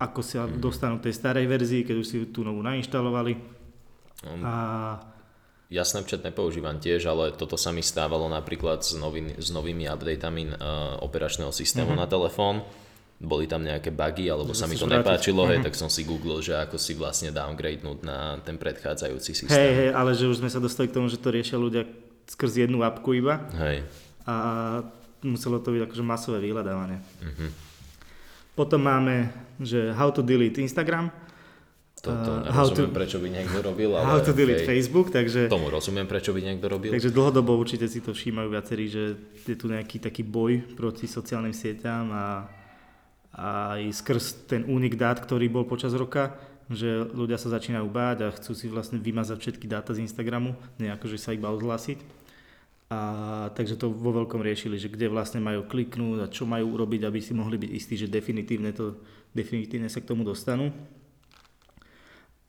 ako 0.00 0.20
sa 0.24 0.48
dostanú 0.48 0.96
k 0.96 1.12
tej 1.12 1.14
starej 1.14 1.44
verzii, 1.44 1.84
keď 1.84 1.96
už 2.00 2.06
si 2.08 2.16
tú 2.32 2.40
novú 2.40 2.64
nainštalovali. 2.64 3.36
Um, 4.24 4.40
A 4.44 4.54
Ja 5.70 5.86
Snapchat 5.86 6.26
nepoužívam 6.26 6.82
tiež, 6.82 7.06
ale 7.06 7.30
toto 7.36 7.54
sa 7.54 7.70
mi 7.70 7.78
stávalo 7.78 8.26
napríklad 8.26 8.82
s, 8.82 8.98
nový, 8.98 9.38
s 9.38 9.54
novými 9.54 9.86
updateami 9.86 10.42
uh, 10.50 10.98
operačného 11.04 11.54
systému 11.54 11.94
Mhm. 11.94 12.00
na 12.00 12.06
telefón. 12.10 12.66
Boli 13.20 13.44
tam 13.44 13.60
nejaké 13.60 13.90
bugy, 13.90 14.26
alebo 14.26 14.50
Že 14.50 14.56
sa 14.56 14.64
mi 14.64 14.74
to 14.74 14.82
vrátiť. 14.82 14.96
nepáčilo, 14.96 15.44
hej, 15.44 15.58
Mhm. 15.58 15.64
tak 15.66 15.74
som 15.74 15.86
si 15.86 16.02
googlil, 16.02 16.40
že 16.40 16.56
ako 16.56 16.74
si 16.74 16.92
vlastne 16.92 17.28
downgradenúť 17.30 17.98
na 18.00 18.18
ten 18.38 18.56
predchádzajúci 18.56 19.30
systém. 19.34 19.52
hej, 19.52 19.70
hej, 19.74 19.90
ale 19.92 20.10
že 20.10 20.24
už 20.24 20.38
sme 20.38 20.48
sa 20.48 20.56
dostali 20.56 20.88
k 20.88 20.94
tomu, 20.94 21.06
že 21.06 21.16
to 21.16 21.28
riešia 21.28 21.54
ľudia 21.54 21.84
skrz 22.26 22.64
jednu 22.64 22.80
apku 22.80 23.12
iba 23.12 23.44
hej. 23.54 23.84
a 24.24 24.34
muselo 25.20 25.58
to 25.58 25.68
byť 25.68 25.82
akože 25.84 26.00
masové 26.02 26.40
vyhľadávanie. 26.40 26.96
Mhm. 27.20 27.46
Potom 28.52 28.80
máme, 28.80 29.28
že 29.58 29.92
how 29.92 30.08
to 30.08 30.20
delete 30.20 30.56
Instagram, 30.56 31.12
Uh, 32.00 32.16
how 32.48 32.64
nerozumiem, 32.64 32.88
to- 32.88 32.96
prečo 32.96 33.16
by 33.18 33.28
niekto 33.28 33.60
robil, 33.60 33.92
ale 33.92 34.08
how 34.10 34.18
to 34.18 34.32
delete 34.32 34.64
hej, 34.64 34.72
Facebook, 34.72 35.12
takže... 35.12 35.52
tomu 35.52 35.68
rozumiem, 35.68 36.08
prečo 36.08 36.32
by 36.32 36.40
niekto 36.40 36.64
robil. 36.66 36.88
Takže 36.90 37.12
dlhodobo 37.12 37.52
určite 37.52 37.84
si 37.84 38.00
to 38.00 38.16
všímajú 38.16 38.48
viacerí, 38.48 38.88
že 38.88 39.02
je 39.38 39.52
tu 39.52 39.68
nejaký 39.68 40.00
taký 40.00 40.24
boj 40.24 40.64
proti 40.72 41.04
sociálnym 41.04 41.52
sieťam 41.52 42.08
a 42.08 42.24
aj 43.34 43.94
skrz 43.94 44.50
ten 44.50 44.66
únik 44.66 44.98
dát, 44.98 45.22
ktorý 45.22 45.46
bol 45.46 45.64
počas 45.66 45.94
roka, 45.94 46.34
že 46.70 47.02
ľudia 47.10 47.38
sa 47.38 47.50
začínajú 47.50 47.86
báť 47.90 48.18
a 48.26 48.34
chcú 48.34 48.54
si 48.54 48.66
vlastne 48.70 49.02
vymazať 49.02 49.38
všetky 49.42 49.66
dáta 49.66 49.90
z 49.90 50.06
Instagramu, 50.06 50.54
nejako, 50.78 51.10
že 51.10 51.18
sa 51.18 51.34
iba 51.34 51.50
odhlásiť. 51.50 51.98
A 52.90 52.98
takže 53.54 53.78
to 53.78 53.90
vo 53.90 54.10
veľkom 54.10 54.42
riešili, 54.42 54.74
že 54.74 54.90
kde 54.90 55.06
vlastne 55.06 55.38
majú 55.38 55.62
kliknúť 55.62 56.26
a 56.26 56.30
čo 56.30 56.42
majú 56.42 56.74
urobiť, 56.74 57.06
aby 57.06 57.22
si 57.22 57.30
mohli 57.34 57.54
byť 57.54 57.70
istí, 57.70 57.94
že 57.94 58.10
definitívne, 58.10 58.74
to, 58.74 58.98
definitívne 59.30 59.86
sa 59.86 60.02
k 60.02 60.10
tomu 60.10 60.26
dostanú. 60.26 60.74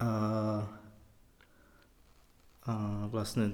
A, 0.02 0.10
a 2.66 2.74
vlastne 3.14 3.54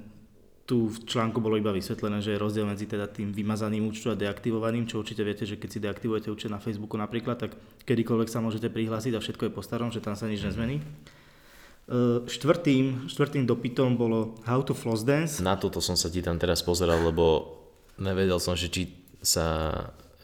tu 0.68 0.92
v 0.92 1.00
článku 1.08 1.40
bolo 1.40 1.56
iba 1.56 1.72
vysvetlené, 1.72 2.20
že 2.20 2.36
je 2.36 2.44
rozdiel 2.44 2.68
medzi 2.68 2.92
teda 2.92 3.08
tým 3.08 3.32
vymazaným 3.32 3.88
účtu 3.88 4.12
a 4.12 4.20
deaktivovaným, 4.20 4.84
čo 4.84 5.00
určite 5.00 5.24
viete, 5.24 5.48
že 5.48 5.56
keď 5.56 5.70
si 5.72 5.80
deaktivujete 5.80 6.28
účet 6.28 6.52
na 6.52 6.60
Facebooku 6.60 7.00
napríklad, 7.00 7.40
tak 7.40 7.56
kedykoľvek 7.88 8.28
sa 8.28 8.44
môžete 8.44 8.68
prihlásiť 8.68 9.16
a 9.16 9.24
všetko 9.24 9.48
je 9.48 9.56
po 9.56 9.64
starom, 9.64 9.96
že 9.96 10.04
tam 10.04 10.20
sa 10.20 10.28
nič 10.28 10.44
nezmení. 10.44 10.84
E, 10.84 12.28
Štvrtým, 12.28 13.08
štvrtým 13.08 13.48
dopytom 13.48 13.96
bolo 13.96 14.36
How 14.44 14.60
to 14.60 14.76
Floss 14.76 15.08
Dance. 15.08 15.40
Na 15.40 15.56
toto 15.56 15.80
som 15.80 15.96
sa 15.96 16.12
ti 16.12 16.20
tam 16.20 16.36
teraz 16.36 16.60
pozeral, 16.60 17.00
lebo 17.00 17.56
nevedel 17.96 18.44
som, 18.44 18.52
že 18.52 18.68
či 18.68 18.92
sa 19.24 19.72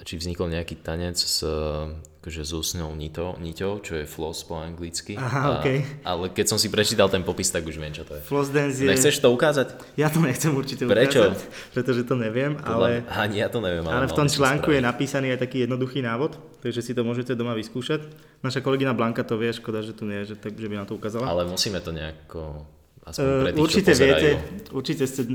či 0.04 0.20
vznikol 0.20 0.52
nejaký 0.52 0.84
tanec 0.84 1.16
s, 1.16 1.48
akože 2.24 2.44
s 2.44 2.76
nitou, 2.96 3.36
niťou, 3.40 3.80
čo 3.80 4.00
je 4.00 4.06
floss 4.08 4.44
po 4.44 4.60
anglicky. 4.60 5.16
Aha, 5.16 5.40
A- 5.40 5.52
okej. 5.60 5.80
Ale 6.04 6.32
keď 6.32 6.46
som 6.52 6.58
si 6.60 6.68
prečítal 6.68 7.08
ten 7.08 7.24
popis, 7.24 7.52
tak 7.52 7.64
už 7.64 7.80
viem, 7.80 7.92
čo 7.92 8.04
to 8.04 8.20
je. 8.20 8.22
Floss 8.24 8.52
Dance 8.52 8.84
je... 8.84 8.88
Nechceš 8.88 9.24
to 9.24 9.32
ukázať? 9.32 9.76
Ja 9.96 10.12
to 10.12 10.20
nechcem 10.20 10.52
určite 10.52 10.88
Prečo? 10.88 11.24
ukázať, 11.24 11.40
pretože 11.72 12.02
to 12.04 12.16
neviem, 12.20 12.60
Podľa... 12.60 12.72
ale... 12.72 12.90
Ani 13.12 13.40
ja 13.40 13.48
to 13.48 13.64
neviem. 13.64 13.84
Ale 13.88 14.08
v 14.08 14.16
mal 14.16 14.20
tom 14.24 14.28
článku 14.28 14.72
je 14.72 14.80
napísaný 14.84 15.36
aj 15.36 15.40
taký 15.44 15.68
jednoduchý 15.68 16.04
návod, 16.04 16.36
takže 16.60 16.84
si 16.84 16.92
to 16.92 17.08
môžete 17.08 17.36
doma 17.36 17.56
vyskúšať. 17.56 18.04
Naša 18.44 18.60
kolegyna 18.60 18.92
Blanka 18.92 19.24
to 19.24 19.40
vie, 19.40 19.52
škoda, 19.56 19.84
že 19.84 19.96
tu 19.96 20.04
nie 20.04 20.24
je, 20.24 20.32
že, 20.32 20.36
tak, 20.40 20.56
že 20.56 20.68
by 20.68 20.84
nám 20.84 20.88
to 20.88 21.00
ukázala. 21.00 21.28
Ale 21.28 21.48
musíme 21.48 21.80
to 21.80 21.96
nejako... 21.96 22.68
Aspoň 23.04 23.28
Uh, 23.28 23.44
pre 23.44 23.52
tých, 23.52 23.64
určite 23.68 23.92
viete, 24.00 24.30
určite 24.72 25.04
ste 25.04 25.28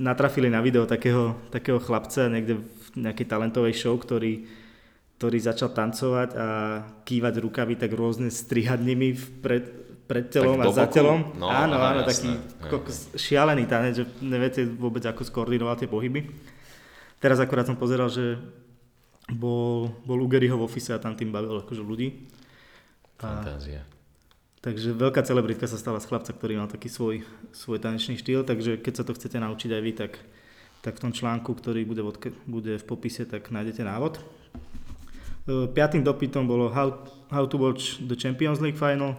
natrafili 0.00 0.48
na 0.48 0.64
video 0.64 0.88
takého, 0.88 1.36
takého 1.52 1.76
chlapca 1.76 2.32
niekde 2.32 2.56
v 2.64 2.79
nejakej 2.96 3.26
talentovej 3.26 3.74
show, 3.76 3.94
ktorý, 3.94 4.46
ktorý 5.20 5.38
začal 5.38 5.70
tancovať 5.70 6.28
a 6.34 6.48
kývať 7.04 7.34
rukami 7.42 7.74
tak 7.76 7.92
rôzne 7.94 8.32
strihať 8.32 8.80
nimi 8.82 9.14
pred, 9.14 9.68
pred 10.10 10.26
telom 10.26 10.58
Tak 10.58 10.66
a 10.66 10.74
za 10.74 10.86
telom. 10.90 11.20
No, 11.38 11.46
áno, 11.46 11.78
áno, 11.78 12.02
jasné. 12.02 12.10
taký 12.10 12.30
kokos, 12.66 13.14
šialený 13.14 13.64
tanec, 13.70 13.94
že 14.00 14.04
neviete 14.24 14.66
vôbec 14.66 15.04
ako 15.06 15.22
skoordinovať 15.22 15.86
tie 15.86 15.88
pohyby. 15.90 16.20
Teraz 17.20 17.38
akurát 17.38 17.68
som 17.68 17.76
pozeral, 17.76 18.08
že 18.08 18.40
bol, 19.30 19.92
bol 20.02 20.18
u 20.18 20.26
Garyho 20.26 20.58
v 20.58 20.66
office 20.66 20.90
a 20.90 20.98
tam 20.98 21.14
tým 21.14 21.30
bavil 21.30 21.62
akože 21.62 21.82
ľudí. 21.84 22.26
A, 23.20 23.44
Fantázia. 23.44 23.84
Takže 24.60 24.92
veľká 24.92 25.24
celebritka 25.24 25.64
sa 25.64 25.80
stala 25.80 26.04
z 26.04 26.08
chlapca, 26.08 26.36
ktorý 26.36 26.60
mal 26.60 26.68
taký 26.68 26.92
svoj, 26.92 27.24
svoj 27.52 27.80
tanečný 27.80 28.20
štýl, 28.20 28.44
takže 28.44 28.76
keď 28.76 28.92
sa 28.92 29.04
to 29.08 29.16
chcete 29.16 29.40
naučiť 29.40 29.70
aj 29.72 29.82
vy, 29.84 29.92
tak, 29.96 30.12
tak 30.80 30.96
v 30.96 31.02
tom 31.08 31.12
článku, 31.12 31.52
ktorý 31.52 31.84
bude, 31.84 32.00
v 32.00 32.32
bude 32.48 32.72
v 32.80 32.84
popise, 32.84 33.28
tak 33.28 33.52
nájdete 33.52 33.84
návod. 33.84 34.16
E, 34.16 34.22
Piatým 35.68 36.00
dopytom 36.00 36.48
bolo 36.48 36.72
how, 36.72 37.04
how 37.28 37.44
to 37.44 37.60
watch 37.60 38.00
the 38.00 38.16
Champions 38.16 38.64
League 38.64 38.80
final. 38.80 39.16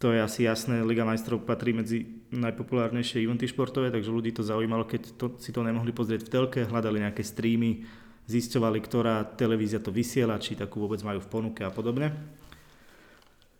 To 0.00 0.16
je 0.16 0.20
asi 0.24 0.48
jasné, 0.48 0.80
Liga 0.80 1.04
majstrov 1.04 1.44
patrí 1.44 1.76
medzi 1.76 2.08
najpopulárnejšie 2.32 3.20
eventy 3.20 3.44
športové, 3.44 3.92
takže 3.92 4.08
ľudí 4.08 4.32
to 4.32 4.40
zaujímalo, 4.40 4.88
keď 4.88 5.12
to, 5.20 5.26
si 5.36 5.52
to 5.52 5.60
nemohli 5.60 5.92
pozrieť 5.92 6.24
v 6.24 6.32
telke, 6.32 6.60
hľadali 6.64 7.04
nejaké 7.04 7.20
streamy, 7.20 7.84
zisťovali, 8.24 8.78
ktorá 8.80 9.28
televízia 9.36 9.82
to 9.82 9.92
vysiela, 9.92 10.40
či 10.40 10.56
takú 10.56 10.80
vôbec 10.80 11.04
majú 11.04 11.20
v 11.20 11.28
ponuke 11.28 11.60
a 11.60 11.68
podobne. 11.68 12.16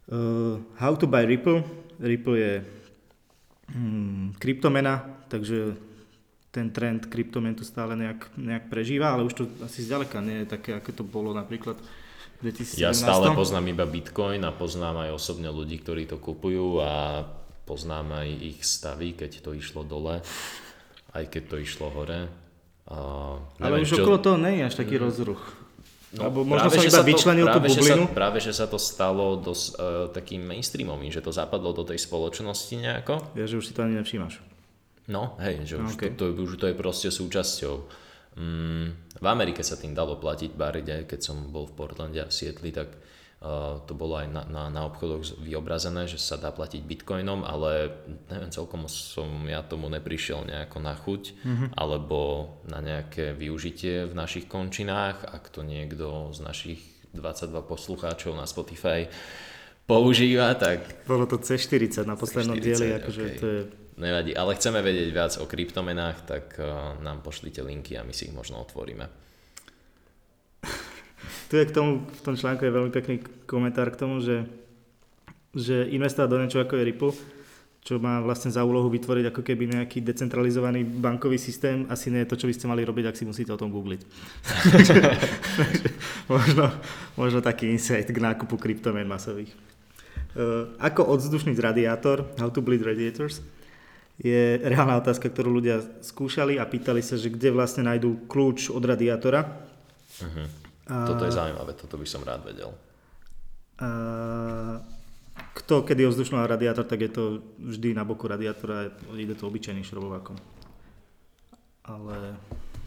Uh, 0.08 0.64
how 0.80 0.96
to 0.96 1.04
buy 1.04 1.28
Ripple. 1.28 1.60
Ripple 2.00 2.36
je 2.40 2.52
hmm, 3.76 4.40
kryptomena, 4.40 5.04
takže 5.28 5.76
ten 6.50 6.74
trend 6.74 7.06
kryptomen 7.06 7.54
tu 7.54 7.62
stále 7.62 7.94
nejak, 7.94 8.34
nejak 8.34 8.66
prežíva, 8.66 9.14
ale 9.14 9.22
už 9.26 9.34
to 9.38 9.42
asi 9.62 9.86
zďaleka 9.86 10.18
nie 10.18 10.42
je 10.42 10.46
také, 10.50 10.74
ako 10.74 10.90
to 10.90 11.04
bolo 11.06 11.30
napríklad 11.30 11.78
v 12.42 12.50
2017. 12.50 12.82
Ja 12.82 12.90
stále 12.90 13.30
poznám 13.38 13.70
iba 13.70 13.86
Bitcoin 13.86 14.42
a 14.42 14.50
poznám 14.50 15.06
aj 15.06 15.10
osobne 15.14 15.46
ľudí, 15.46 15.78
ktorí 15.78 16.10
to 16.10 16.18
kupujú 16.18 16.82
a 16.82 17.22
poznám 17.62 18.26
aj 18.26 18.28
ich 18.34 18.58
stavy, 18.66 19.14
keď 19.14 19.46
to 19.46 19.54
išlo 19.54 19.86
dole, 19.86 20.18
aj 21.14 21.24
keď 21.30 21.42
to 21.54 21.56
išlo 21.62 21.86
hore. 21.94 22.26
A 22.90 22.96
ale 23.62 23.78
neviem, 23.78 23.86
už 23.86 24.02
okolo 24.02 24.18
toho 24.18 24.36
nie 24.42 24.58
je 24.58 24.62
až 24.66 24.74
taký 24.74 24.98
rozruch. 24.98 25.42
No, 26.10 26.26
Alebo 26.26 26.42
možno 26.42 26.74
práve, 26.74 26.82
iba 26.82 26.90
sa 26.90 27.06
to- 27.06 27.10
vyčlenil 27.14 27.46
tú 27.46 27.62
práve, 27.62 27.70
že 27.70 27.78
bublinu. 27.78 28.04
Sa, 28.10 28.10
práve, 28.10 28.38
že 28.42 28.50
sa 28.50 28.66
to 28.66 28.82
stalo 28.82 29.38
dosť 29.38 29.66
uh, 29.70 29.78
takým 30.10 30.42
mainstreamovým, 30.42 31.14
že 31.14 31.22
to 31.22 31.30
zapadlo 31.30 31.70
do 31.70 31.86
tej 31.86 32.02
spoločnosti 32.02 32.74
nejako. 32.74 33.38
Ja, 33.38 33.46
že 33.46 33.62
už 33.62 33.70
si 33.70 33.72
to 33.78 33.86
ani 33.86 33.94
nevšímaš. 34.02 34.49
No, 35.10 35.34
hej, 35.42 35.66
že 35.66 35.74
už, 35.82 35.98
Okay. 35.98 36.14
to, 36.14 36.30
to, 36.30 36.46
už 36.46 36.54
to 36.56 36.70
je 36.70 36.76
proste 36.78 37.10
súčasťou. 37.10 37.74
Mm, 38.38 38.86
v 39.18 39.26
Amerike 39.26 39.66
sa 39.66 39.74
tým 39.74 39.90
dalo 39.90 40.14
platiť 40.16 40.54
baride, 40.54 41.02
keď 41.04 41.20
som 41.20 41.50
bol 41.50 41.66
v 41.66 41.74
Portlande 41.74 42.22
a 42.22 42.30
v 42.30 42.32
Sietli, 42.32 42.70
tak 42.70 42.94
uh, 42.94 43.82
to 43.82 43.92
bolo 43.98 44.22
aj 44.22 44.30
na, 44.30 44.42
na, 44.46 44.62
na 44.70 44.86
obchodoch 44.86 45.42
vyobrazené, 45.42 46.06
že 46.06 46.22
sa 46.22 46.38
dá 46.38 46.54
platiť 46.54 46.86
bitcoinom, 46.86 47.42
ale 47.42 47.90
neviem, 48.30 48.54
celkom 48.54 48.86
som 48.86 49.26
ja 49.50 49.66
tomu 49.66 49.90
neprišiel 49.90 50.46
nejako 50.46 50.78
na 50.78 50.94
chuť, 50.94 51.22
mm-hmm. 51.42 51.68
alebo 51.74 52.18
na 52.70 52.78
nejaké 52.78 53.34
využitie 53.34 54.06
v 54.06 54.14
našich 54.14 54.46
končinách, 54.46 55.26
ak 55.26 55.50
to 55.50 55.66
niekto 55.66 56.30
z 56.30 56.40
našich 56.46 56.80
22 57.10 57.50
poslucháčov 57.66 58.38
na 58.38 58.46
Spotify 58.46 59.10
používa, 59.90 60.54
tak 60.54 61.02
Bolo 61.02 61.26
to 61.26 61.42
C40 61.42 62.06
na 62.06 62.14
poslednom 62.14 62.54
C40, 62.54 62.62
dieli, 62.62 62.86
akože 63.02 63.22
okej. 63.26 63.38
to 63.42 63.46
je 63.50 63.60
Nevadí, 64.00 64.32
ale 64.32 64.56
chceme 64.56 64.80
vedieť 64.80 65.08
viac 65.12 65.32
o 65.36 65.44
kryptomenách, 65.44 66.24
tak 66.24 66.56
uh, 66.56 66.96
nám 67.04 67.20
pošlite 67.20 67.60
linky 67.60 68.00
a 68.00 68.02
my 68.02 68.16
si 68.16 68.32
ich 68.32 68.34
možno 68.34 68.56
otvoríme. 68.64 69.04
Tu 71.52 71.60
je 71.60 71.68
k 71.68 71.74
tomu, 71.76 72.08
v 72.08 72.22
tom 72.24 72.32
článku 72.32 72.64
je 72.64 72.72
veľmi 72.72 72.88
pekný 72.88 73.20
komentár 73.44 73.92
k 73.92 74.00
tomu, 74.00 74.24
že, 74.24 74.48
že 75.52 75.84
investovať 75.92 76.28
do 76.32 76.40
niečo 76.40 76.62
ako 76.64 76.80
je 76.80 76.86
Ripple, 76.88 77.12
čo 77.84 78.00
má 78.00 78.24
vlastne 78.24 78.48
za 78.48 78.64
úlohu 78.64 78.88
vytvoriť 78.88 79.28
ako 79.28 79.42
keby 79.44 79.76
nejaký 79.76 80.00
decentralizovaný 80.00 80.80
bankový 80.80 81.36
systém, 81.36 81.84
asi 81.92 82.08
nie 82.08 82.24
je 82.24 82.30
to, 82.32 82.40
čo 82.40 82.48
by 82.48 82.56
ste 82.56 82.70
mali 82.72 82.80
robiť, 82.88 83.04
ak 83.04 83.18
si 83.20 83.28
musíte 83.28 83.52
o 83.52 83.60
tom 83.60 83.68
googliť. 83.68 84.00
možno, 86.32 86.72
možno 87.20 87.44
taký 87.44 87.68
insight 87.68 88.08
k 88.08 88.16
nákupu 88.16 88.56
kryptomien 88.56 89.08
masových. 89.08 89.52
Uh, 90.32 90.72
ako 90.80 91.04
odzdušniť 91.18 91.56
radiátor, 91.58 92.24
how 92.40 92.48
to 92.48 92.64
bleed 92.64 92.80
radiators, 92.80 93.44
je 94.20 94.60
reálna 94.60 95.00
otázka, 95.00 95.32
ktorú 95.32 95.48
ľudia 95.48 95.80
skúšali 96.04 96.60
a 96.60 96.68
pýtali 96.68 97.00
sa, 97.00 97.16
že 97.16 97.32
kde 97.32 97.56
vlastne 97.56 97.88
nájdú 97.88 98.28
kľúč 98.28 98.68
od 98.68 98.84
radiátora. 98.84 99.48
Uh-huh. 100.20 100.46
A... 100.92 101.08
Toto 101.08 101.24
je 101.24 101.32
zaujímavé, 101.32 101.72
toto 101.72 101.96
by 101.96 102.04
som 102.04 102.20
rád 102.20 102.44
vedel. 102.44 102.68
A... 103.80 103.88
Kto, 105.56 105.88
je 105.88 106.04
vzdušný 106.04 106.36
radiátor, 106.44 106.84
tak 106.84 107.00
je 107.00 107.10
to 107.10 107.40
vždy 107.56 107.96
na 107.96 108.04
boku 108.04 108.28
radiátora, 108.28 108.92
ide 109.16 109.32
to 109.32 109.48
obyčajným 109.48 109.88
šrobovákom. 109.88 110.36
Ale 111.88 112.36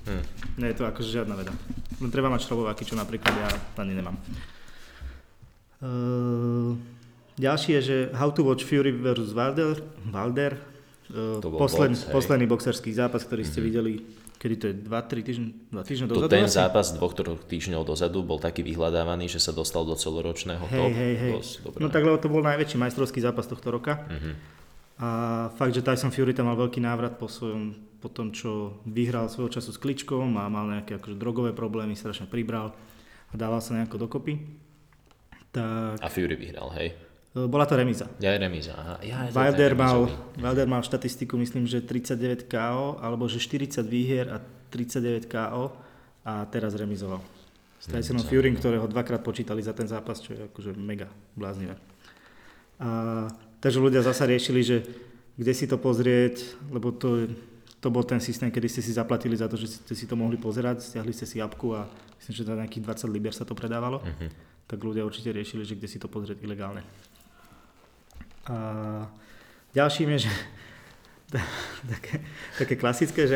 hmm. 0.06 0.24
nie 0.62 0.70
je 0.70 0.78
to 0.78 0.86
akože 0.86 1.10
žiadna 1.18 1.34
veda. 1.34 1.50
Len 1.98 2.14
treba 2.14 2.30
mať 2.30 2.46
šrobováky, 2.46 2.86
čo 2.86 2.94
napríklad 2.94 3.34
ja 3.34 3.50
ani 3.82 3.98
nemám. 3.98 4.16
Uh, 5.82 6.78
ďalší 7.42 7.82
je, 7.82 7.82
že 7.82 7.98
How 8.14 8.30
to 8.30 8.46
watch 8.46 8.64
Fury 8.64 8.94
vs. 8.94 9.34
Wilder, 9.34 9.82
Wilder 10.14 10.73
uh, 11.12 11.44
posled, 11.44 11.98
box, 11.98 12.08
posledný 12.08 12.46
boxerský 12.48 12.96
zápas, 12.96 13.28
ktorý 13.28 13.44
ste 13.44 13.60
mm-hmm. 13.60 13.68
videli 13.68 13.94
kedy 14.44 14.56
to 14.60 14.66
je 14.68 14.76
2-3 14.92 15.24
týždne, 15.24 15.50
2 15.72 15.88
týždne 15.88 16.06
dozadu? 16.12 16.28
To 16.28 16.36
ten 16.36 16.52
asi? 16.52 16.60
zápas 16.60 16.92
dvoch, 16.92 17.16
troch 17.16 17.40
týždňov 17.48 17.88
dozadu 17.88 18.28
bol 18.28 18.44
taký 18.44 18.60
vyhľadávaný, 18.68 19.32
že 19.32 19.40
sa 19.40 19.56
dostal 19.56 19.88
do 19.88 19.96
celoročného 19.96 20.68
hej, 20.68 20.76
top. 20.76 20.92
Hej, 20.92 21.14
hej. 21.16 21.34
No 21.80 21.88
tak 21.88 22.04
lebo 22.04 22.20
to 22.20 22.28
bol 22.28 22.44
najväčší 22.44 22.76
majstrovský 22.76 23.24
zápas 23.24 23.48
tohto 23.48 23.72
roka. 23.72 24.04
Uh-huh. 24.04 24.36
A 25.00 25.10
fakt, 25.56 25.72
že 25.72 25.80
Tyson 25.80 26.12
Fury 26.12 26.36
tam 26.36 26.52
mal 26.52 26.60
veľký 26.60 26.84
návrat 26.84 27.16
po, 27.16 27.32
svojom, 27.32 27.72
po 28.04 28.12
tom, 28.12 28.36
čo 28.36 28.84
vyhral 28.84 29.32
svojho 29.32 29.48
času 29.48 29.72
s 29.72 29.80
kličkom 29.80 30.36
a 30.36 30.52
mal 30.52 30.68
nejaké 30.68 31.00
akože 31.00 31.16
drogové 31.16 31.56
problémy, 31.56 31.96
strašne 31.96 32.28
pribral 32.28 32.76
a 33.32 33.34
dával 33.40 33.64
sa 33.64 33.80
nejako 33.80 33.96
dokopy. 34.12 34.44
Tak... 35.56 36.04
A 36.04 36.08
Fury 36.12 36.36
vyhral, 36.36 36.68
hej? 36.76 36.92
E, 37.34 37.48
bola 37.50 37.66
to 37.66 37.74
remíza. 37.74 38.06
Ja, 38.22 38.38
remíza, 38.38 38.78
aha. 38.78 38.96
Ja, 39.02 39.26
Wilder, 39.34 39.74
mal, 39.74 40.06
Wilder 40.38 40.68
mal 40.70 40.86
štatistiku, 40.86 41.34
myslím, 41.42 41.66
že 41.66 41.82
39 41.82 42.46
KO, 42.46 43.02
alebo 43.02 43.26
že 43.26 43.42
40 43.42 43.82
výhier 43.90 44.30
a 44.30 44.38
39 44.70 45.26
KO 45.26 45.74
a 46.22 46.46
teraz 46.48 46.78
remizoval. 46.78 47.22
S 47.82 47.92
Tysonom 47.92 48.24
Fury, 48.24 48.56
ktorého 48.56 48.88
dvakrát 48.88 49.20
počítali 49.20 49.60
za 49.60 49.76
ten 49.76 49.90
zápas, 49.90 50.24
čo 50.24 50.32
je 50.32 50.48
akože 50.48 50.72
mega 50.78 51.12
bláznivé. 51.36 51.76
A, 52.80 53.28
takže 53.60 53.82
ľudia 53.82 54.06
zasa 54.06 54.24
riešili, 54.24 54.62
že 54.64 54.78
kde 55.36 55.54
si 55.58 55.66
to 55.66 55.82
pozrieť, 55.82 56.64
lebo 56.70 56.94
to, 56.94 57.28
to 57.82 57.88
bol 57.90 58.06
ten 58.06 58.22
systém, 58.22 58.54
kedy 58.54 58.70
ste 58.70 58.86
si 58.86 58.94
zaplatili 58.94 59.34
za 59.34 59.50
to, 59.50 59.58
že 59.58 59.82
ste 59.82 59.94
si 59.98 60.06
to 60.06 60.14
mohli 60.14 60.38
pozerať, 60.38 60.86
stiahli 60.86 61.12
ste 61.12 61.26
si 61.26 61.42
apku 61.42 61.74
a 61.74 61.90
myslím, 62.22 62.34
že 62.38 62.48
za 62.48 62.56
nejakých 62.56 63.10
20 63.10 63.10
liber 63.10 63.34
sa 63.34 63.44
to 63.44 63.58
predávalo. 63.58 64.00
Uh-huh. 64.00 64.30
Tak 64.70 64.80
ľudia 64.80 65.04
určite 65.04 65.34
riešili, 65.34 65.66
že 65.66 65.76
kde 65.76 65.90
si 65.90 65.98
to 65.98 66.08
pozrieť 66.08 66.40
ilegálne. 66.40 66.86
A 68.48 68.56
ďalším 69.72 70.20
je, 70.20 70.28
že 70.28 70.34
také, 71.94 72.16
také 72.62 72.76
klasické, 72.78 73.22
že 73.26 73.36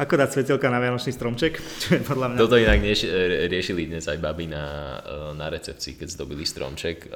ako 0.00 0.14
dať 0.18 0.28
svetelka 0.34 0.66
na 0.66 0.82
Vianočný 0.82 1.14
stromček, 1.14 1.60
čo 1.60 1.88
je 1.98 2.02
podľa 2.02 2.34
mňa... 2.34 2.38
Toto 2.40 2.58
inak 2.58 2.82
rieš, 2.82 3.06
riešili 3.46 3.86
dnes 3.86 4.08
aj 4.10 4.18
baby 4.18 4.50
na, 4.50 4.98
na 5.36 5.46
recepcii, 5.46 5.94
keď 5.94 6.08
zdobili 6.10 6.42
stromček. 6.42 7.06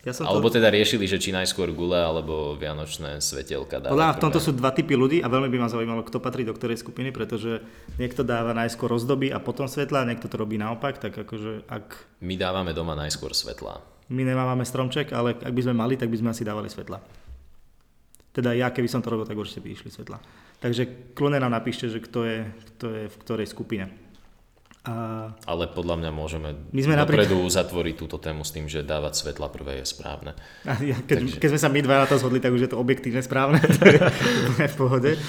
Ja 0.00 0.16
som 0.16 0.24
alebo 0.24 0.48
to... 0.48 0.56
teda 0.56 0.72
riešili, 0.72 1.04
že 1.04 1.20
či 1.20 1.28
najskôr 1.28 1.70
gule 1.76 2.00
alebo 2.00 2.56
Vianočné 2.56 3.20
svetelka 3.20 3.84
dáva. 3.84 3.92
Podľa 3.92 4.16
v 4.16 4.22
tomto 4.24 4.40
sú 4.40 4.50
dva 4.56 4.72
typy 4.72 4.96
ľudí 4.96 5.20
a 5.20 5.28
veľmi 5.28 5.52
by 5.52 5.58
ma 5.60 5.68
zaujímalo, 5.68 6.02
kto 6.08 6.24
patrí 6.24 6.42
do 6.48 6.56
ktorej 6.56 6.80
skupiny, 6.80 7.12
pretože 7.12 7.60
niekto 8.00 8.24
dáva 8.24 8.56
najskôr 8.56 8.88
rozdoby 8.88 9.28
a 9.28 9.38
potom 9.38 9.68
svetla, 9.68 10.08
niekto 10.08 10.26
to 10.26 10.40
robí 10.40 10.56
naopak, 10.56 10.96
tak 10.98 11.20
akože 11.20 11.68
ak... 11.68 12.16
My 12.24 12.34
dávame 12.40 12.72
doma 12.72 12.96
najskôr 12.96 13.36
svetla. 13.36 13.99
My 14.10 14.26
nemávame 14.26 14.66
stromček, 14.66 15.14
ale 15.14 15.38
ak 15.38 15.54
by 15.54 15.62
sme 15.62 15.74
mali, 15.74 15.94
tak 15.94 16.10
by 16.10 16.18
sme 16.18 16.34
asi 16.34 16.42
dávali 16.42 16.66
svetla. 16.66 16.98
Teda 18.30 18.54
ja, 18.54 18.70
keby 18.70 18.90
som 18.90 19.02
to 19.02 19.10
robil, 19.10 19.26
tak 19.26 19.38
určite 19.38 19.62
by 19.62 19.70
išli 19.70 19.90
svetla. 19.90 20.18
Takže 20.58 21.14
kľudne 21.14 21.38
nám 21.38 21.54
napíšte, 21.54 21.86
že 21.86 22.02
kto 22.02 22.26
je, 22.26 22.38
kto 22.74 22.86
je 22.90 23.04
v 23.06 23.16
ktorej 23.22 23.46
skupine. 23.46 23.90
A... 24.80 25.28
Ale 25.44 25.68
podľa 25.68 26.00
mňa 26.00 26.10
môžeme 26.10 26.56
My 26.72 26.80
sme 26.80 26.96
dopredu 26.96 27.36
napríklad... 27.36 27.52
zatvoriť 27.52 27.94
túto 28.00 28.16
tému 28.16 28.48
s 28.48 28.50
tým, 28.50 28.64
že 28.64 28.80
dávať 28.80 29.20
svetla 29.20 29.52
prvé 29.52 29.84
je 29.84 29.92
správne. 29.92 30.32
A 30.64 30.72
ja, 30.80 30.96
keď, 30.96 31.16
Takže... 31.20 31.36
keď 31.36 31.48
sme 31.52 31.60
sa 31.60 31.68
my 31.68 31.80
dva 31.84 31.96
na 32.00 32.06
to 32.08 32.16
zhodli, 32.16 32.40
tak 32.40 32.56
už 32.56 32.64
je 32.64 32.70
to 32.72 32.80
objektívne 32.80 33.20
správne, 33.20 33.60
to 33.76 34.52
je 34.56 34.68
v 34.72 34.76
pohode. 34.80 35.20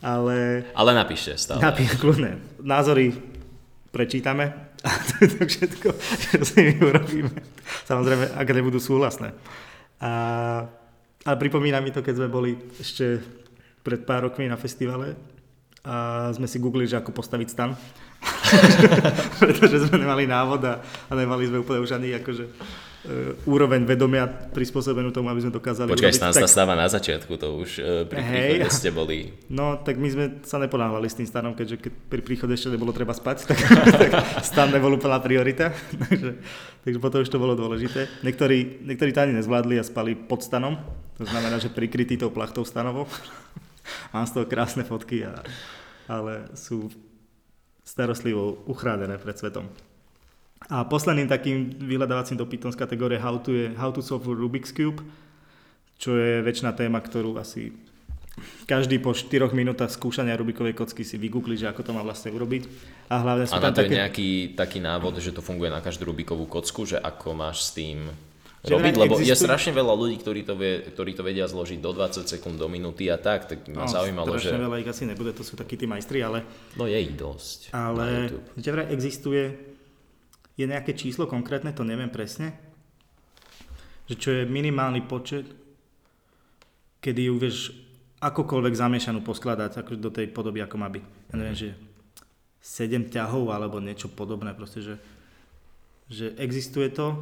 Ale, 0.00 0.62
Ale 0.72 0.90
napíšte 0.94 1.34
stále. 1.36 1.58
Napíšte, 1.58 1.98
kľudne. 1.98 2.38
Názory 2.62 3.10
prečítame 3.90 4.69
a 4.86 4.90
to 4.96 5.12
je 5.20 5.28
to 5.36 5.44
všetko, 5.44 5.88
čo 5.92 6.36
s 6.40 6.56
nimi 6.56 6.80
urobíme. 6.80 7.36
Samozrejme, 7.84 8.32
ak 8.32 8.48
nebudú 8.48 8.80
súhlasné. 8.80 9.36
A, 10.00 10.10
ale 11.20 11.36
pripomína 11.36 11.84
mi 11.84 11.92
to, 11.92 12.00
keď 12.00 12.24
sme 12.24 12.28
boli 12.32 12.56
ešte 12.80 13.20
pred 13.84 14.08
pár 14.08 14.32
rokmi 14.32 14.48
na 14.48 14.56
festivale 14.56 15.16
a 15.84 16.28
sme 16.32 16.48
si 16.48 16.56
googlili, 16.56 16.88
že 16.88 16.96
ako 16.96 17.12
postaviť 17.12 17.48
stan. 17.52 17.76
Pretože 19.40 19.88
sme 19.88 20.00
nemali 20.00 20.24
návod 20.24 20.60
a, 20.64 20.80
a 20.80 21.12
nemali 21.12 21.48
sme 21.48 21.60
úplne 21.60 21.84
už 21.84 21.96
ani 21.96 22.16
akože 22.16 22.44
úroveň 23.48 23.88
vedomia 23.88 24.28
prispôsobenú 24.28 25.08
tomu, 25.08 25.32
aby 25.32 25.40
sme 25.40 25.52
dokázali... 25.56 25.88
Počkaj, 25.88 26.12
stan 26.12 26.36
tak... 26.36 26.44
sa 26.44 26.48
stáva 26.52 26.76
na 26.76 26.84
začiatku, 26.84 27.32
to 27.40 27.56
už 27.56 27.70
uh, 27.80 28.04
pri 28.04 28.20
príchode 28.20 28.68
ste 28.76 28.92
boli... 28.92 29.32
No, 29.48 29.80
tak 29.80 29.96
my 29.96 30.08
sme 30.12 30.24
sa 30.44 30.60
neponávali 30.60 31.08
s 31.08 31.16
tým 31.16 31.24
stanom, 31.24 31.56
keďže 31.56 31.80
keď 31.80 31.92
pri 32.12 32.20
príchode 32.20 32.52
ešte 32.52 32.68
nebolo 32.68 32.92
treba 32.92 33.16
spať, 33.16 33.48
tak, 33.48 33.58
tak 34.04 34.10
stan 34.44 34.68
nebol 34.68 34.92
úplná 34.92 35.16
priorita, 35.16 35.72
takže, 36.04 36.44
takže 36.84 36.98
potom 37.00 37.24
už 37.24 37.32
to 37.32 37.40
bolo 37.40 37.56
dôležité. 37.56 38.04
Niektorí, 38.20 38.84
niektorí 38.84 39.16
to 39.16 39.24
ani 39.24 39.32
nezvládli 39.32 39.80
a 39.80 39.84
spali 39.84 40.12
pod 40.12 40.44
stanom, 40.44 40.76
to 41.16 41.24
znamená, 41.24 41.56
že 41.56 41.72
prikrytý 41.72 42.20
tou 42.20 42.28
plachtou 42.28 42.68
stanovou. 42.68 43.08
Mám 44.12 44.28
z 44.28 44.32
toho 44.36 44.44
krásne 44.44 44.84
fotky, 44.84 45.24
a, 45.24 45.40
ale 46.04 46.52
sú 46.52 46.92
starostlivo 47.80 48.60
uchránené 48.68 49.16
pred 49.16 49.40
svetom. 49.40 49.72
A 50.68 50.84
posledným 50.84 51.30
takým 51.30 51.72
vyhľadávacím 51.80 52.36
dopytom 52.36 52.68
z 52.68 52.78
kategórie 52.78 53.16
How 53.16 53.40
to 53.40 53.50
je 53.50 53.72
How 53.74 53.90
to 53.94 54.04
solve 54.04 54.28
Rubik's 54.28 54.76
Cube, 54.76 55.00
čo 55.96 56.14
je 56.20 56.44
väčšina 56.44 56.76
téma, 56.76 57.00
ktorú 57.00 57.40
asi 57.40 57.72
každý 58.64 59.02
po 59.02 59.12
4 59.12 59.52
minútach 59.52 59.90
skúšania 59.92 60.38
Rubikovej 60.38 60.72
kocky 60.72 61.04
si 61.04 61.20
vygoogli, 61.20 61.58
že 61.60 61.68
ako 61.68 61.80
to 61.84 61.90
má 61.92 62.00
vlastne 62.00 62.32
urobiť. 62.32 62.62
A 63.12 63.20
hlavne 63.20 63.44
sú 63.44 63.56
a 63.56 63.60
na 63.60 63.74
to 63.74 63.82
také... 63.82 63.92
je 63.92 63.98
nejaký 64.00 64.28
taký 64.56 64.78
návod, 64.80 65.18
že 65.20 65.34
to 65.34 65.44
funguje 65.44 65.68
na 65.68 65.82
každú 65.84 66.08
Rubikovú 66.08 66.46
kocku, 66.48 66.86
že 66.86 66.96
ako 66.96 67.36
máš 67.36 67.68
s 67.68 67.76
tým 67.76 68.08
že 68.60 68.76
robiť, 68.76 68.94
lebo 68.96 69.16
existujú... 69.16 69.32
je 69.32 69.44
strašne 69.48 69.72
veľa 69.72 69.94
ľudí, 69.96 70.16
ktorí 70.20 70.44
to, 70.44 70.52
vie, 70.52 70.84
ktorí 70.92 71.16
to 71.16 71.24
vedia 71.24 71.48
zložiť 71.48 71.80
do 71.80 71.96
20 71.96 72.28
sekúnd, 72.28 72.60
do 72.60 72.68
minúty 72.68 73.08
a 73.08 73.16
tak, 73.16 73.48
tak 73.48 73.64
ma 73.72 73.88
no, 73.88 73.92
zaujímalo, 73.92 74.36
že... 74.36 74.52
veľa 74.52 74.84
ich 74.84 74.88
asi 74.88 75.08
nebude, 75.08 75.32
to 75.32 75.40
sú 75.40 75.56
takí 75.56 75.80
tí 75.80 75.88
majstri, 75.88 76.20
ale... 76.20 76.44
No 76.76 76.84
je 76.84 77.00
ich 77.00 77.16
dosť. 77.16 77.72
Ale 77.72 78.28
že 78.60 78.68
vraj 78.68 78.92
existuje 78.92 79.69
je 80.58 80.64
nejaké 80.66 80.94
číslo 80.96 81.28
konkrétne, 81.30 81.74
to 81.74 81.86
neviem 81.86 82.10
presne, 82.10 82.54
že 84.10 84.18
čo 84.18 84.30
je 84.34 84.42
minimálny 84.48 85.06
počet, 85.06 85.46
kedy 86.98 87.30
ju 87.30 87.34
vieš 87.38 87.58
akokoľvek 88.20 88.74
zamiešanú 88.76 89.24
poskladať 89.24 89.80
ako 89.80 89.96
do 89.96 90.10
tej 90.12 90.28
podoby, 90.28 90.60
ako 90.60 90.76
má 90.76 90.92
byť. 90.92 91.04
Ja 91.32 91.34
neviem, 91.40 91.56
že 91.56 91.68
7 92.60 93.08
ťahov 93.08 93.48
alebo 93.48 93.80
niečo 93.80 94.12
podobné, 94.12 94.52
proste, 94.52 94.84
že, 94.84 94.94
že 96.12 96.36
existuje 96.36 96.92
to 96.92 97.16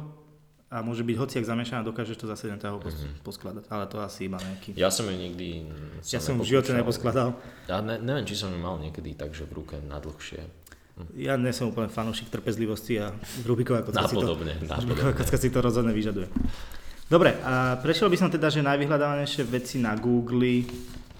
a 0.69 0.83
môže 0.85 1.01
byť 1.01 1.15
hociak 1.17 1.45
zamiešaná, 1.47 1.81
dokážeš 1.81 2.19
to 2.19 2.27
za 2.27 2.35
7 2.35 2.59
ťahov 2.59 2.83
mm-hmm. 2.83 3.23
poskladať, 3.23 3.63
ale 3.71 3.87
to 3.87 3.97
asi 4.03 4.27
iba 4.27 4.37
nejaký... 4.37 4.75
Ja 4.75 4.91
som 4.91 5.07
ju 5.07 5.15
nikdy... 5.15 5.71
Som 6.03 6.11
ja 6.11 6.19
som 6.19 6.35
v 6.37 6.45
živote 6.45 6.75
neposkladal. 6.75 7.33
Ja 7.71 7.79
ne, 7.79 7.97
neviem, 7.97 8.27
či 8.27 8.35
som 8.35 8.51
ju 8.51 8.59
mal 8.59 8.77
niekedy 8.77 9.15
takže 9.15 9.47
v 9.47 9.63
ruke 9.63 9.75
na 9.81 9.97
dlhšie. 9.97 10.45
Ja 11.15 11.39
nie 11.39 11.55
som 11.55 11.71
úplne 11.71 11.87
fanúšik 11.87 12.27
trpezlivosti 12.27 12.99
a 12.99 13.15
Rubiková 13.47 13.87
kocka, 13.87 14.07
si 14.11 14.15
to, 14.19 14.35
Rubiková 14.83 15.11
kocka 15.15 15.37
si 15.39 15.47
to 15.47 15.59
rozhodne 15.63 15.95
vyžaduje. 15.95 16.27
Dobre, 17.09 17.39
a 17.41 17.79
prešiel 17.81 18.11
by 18.11 18.17
som 18.19 18.29
teda, 18.29 18.51
že 18.51 18.61
najvyhľadávanejšie 18.61 19.47
veci 19.47 19.81
na 19.81 19.97
Google 19.97 20.67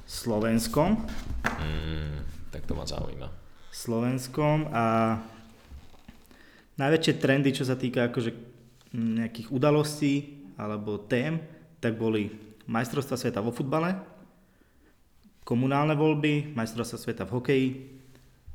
Slovenskom. 0.05 1.01
Mm, 1.41 2.21
tak 2.53 2.67
to 2.69 2.77
ma 2.77 2.85
zaujíma. 2.85 3.27
Slovenskom 3.73 4.69
a 4.69 5.17
najväčšie 6.77 7.13
trendy, 7.17 7.49
čo 7.55 7.65
sa 7.65 7.79
týka 7.79 8.11
akože 8.11 8.31
nejakých 8.93 9.49
udalostí 9.49 10.45
alebo 10.59 11.01
tém, 11.07 11.39
tak 11.79 11.95
boli 11.95 12.29
majstrovstva 12.67 13.15
sveta 13.17 13.39
vo 13.39 13.49
futbale, 13.49 13.97
komunálne 15.41 15.97
voľby, 15.97 16.53
majstrovstvá 16.53 16.97
sveta 17.01 17.23
v 17.25 17.33
hokeji, 17.33 17.67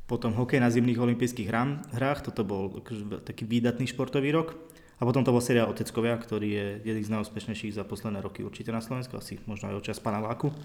potom 0.05 0.37
hokej 0.37 0.61
na 0.61 0.69
zimných 0.69 1.01
olympijských 1.01 1.49
hrách, 1.49 2.19
toto 2.21 2.45
bol 2.45 2.81
akože 2.85 3.25
taký 3.25 3.49
výdatný 3.49 3.89
športový 3.89 4.29
rok. 4.29 4.53
A 4.95 5.03
potom 5.03 5.27
to 5.27 5.35
bol 5.35 5.43
seriál 5.43 5.67
Oteckovia, 5.67 6.15
ktorý 6.15 6.47
je 6.55 6.67
jeden 6.87 7.03
z 7.03 7.11
najúspešnejších 7.11 7.75
za 7.75 7.83
posledné 7.83 8.23
roky 8.23 8.47
určite 8.47 8.71
na 8.71 8.79
Slovensku, 8.79 9.19
asi 9.19 9.35
možno 9.43 9.67
aj 9.67 9.83
očas 9.83 9.99
pana 9.99 10.23
Láku. 10.23 10.55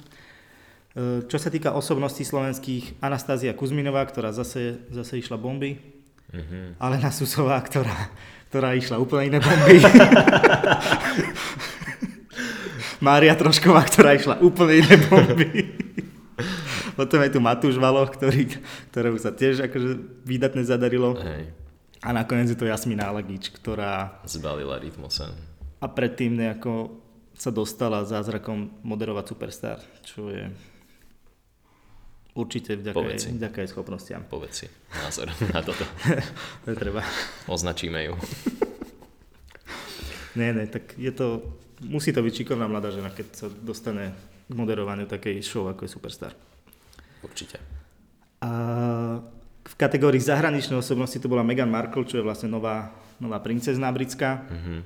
E, 0.95 1.27
čo 1.27 1.35
sa 1.35 1.51
týka 1.51 1.75
osobností 1.75 2.23
slovenských, 2.23 3.03
Anastázia 3.03 3.59
Kuzminová, 3.59 4.07
ktorá 4.07 4.31
zase, 4.31 4.87
zase 4.95 5.19
išla 5.19 5.35
bomby, 5.35 5.83
mm-hmm. 6.31 6.79
Alena 6.79 7.11
Susová, 7.11 7.59
ktorá, 7.59 8.15
ktorá 8.55 8.79
išla 8.79 9.03
úplne 9.03 9.35
iné 9.35 9.39
bomby. 9.43 9.83
Mária 13.03 13.35
Trošková, 13.35 13.83
ktorá 13.89 14.15
išla 14.15 14.39
úplne 14.45 14.85
iné 14.87 14.97
bomby. 15.11 15.51
Potom 16.99 17.21
je 17.23 17.31
tu 17.31 17.41
Matúš 17.43 17.77
Valoch, 17.77 18.11
ktorý, 18.15 18.51
ktorému 18.91 19.19
sa 19.21 19.31
tiež 19.35 19.67
akože 19.71 20.23
výdatne 20.25 20.63
zadarilo. 20.65 21.19
Hej. 21.21 21.53
A 22.01 22.17
nakoniec 22.17 22.49
je 22.49 22.57
to 22.57 22.65
Jasmina 22.65 23.13
Alagič, 23.13 23.53
ktorá... 23.53 24.25
Zbalila 24.25 24.81
rytmusa. 24.81 25.37
A 25.81 25.87
predtým 25.89 26.33
nejako 26.33 26.97
sa 27.37 27.53
dostala 27.53 28.05
zázrakom 28.05 28.73
moderovať 28.85 29.25
Superstar, 29.33 29.79
čo 30.05 30.33
je 30.33 30.49
určite 32.37 32.77
vďaka, 32.77 33.05
jej, 33.17 33.37
vďaka 33.37 33.59
jej 33.65 33.69
schopnostiam. 33.69 34.23
Povedz 34.25 34.65
si 34.65 34.67
názor 34.97 35.29
na 35.53 35.61
toto. 35.61 35.85
to 36.65 36.73
treba. 36.73 37.05
Označíme 37.49 38.01
ju. 38.09 38.15
nie, 40.41 40.53
nie, 40.53 40.67
tak 40.69 40.97
je 40.97 41.13
to... 41.13 41.45
Musí 41.81 42.13
to 42.13 42.21
byť 42.21 42.45
šikovná 42.45 42.69
mladá 42.69 42.93
žena, 42.93 43.09
keď 43.09 43.27
sa 43.33 43.47
dostane 43.49 44.13
k 44.45 44.53
moderovaniu 44.53 45.09
takej 45.09 45.41
show, 45.41 45.65
ako 45.65 45.89
je 45.89 45.91
Superstar. 45.97 46.37
Určite. 47.21 47.61
A 48.41 48.51
v 49.61 49.75
kategórii 49.77 50.21
zahraničnej 50.21 50.81
osobnosti 50.81 51.17
to 51.21 51.29
bola 51.29 51.45
Meghan 51.45 51.69
Markle, 51.69 52.09
čo 52.09 52.19
je 52.19 52.25
vlastne 52.25 52.49
nová, 52.49 52.97
nová 53.21 53.39
princezná 53.39 53.93
britská. 53.93 54.49
Mm-hmm. 54.49 54.81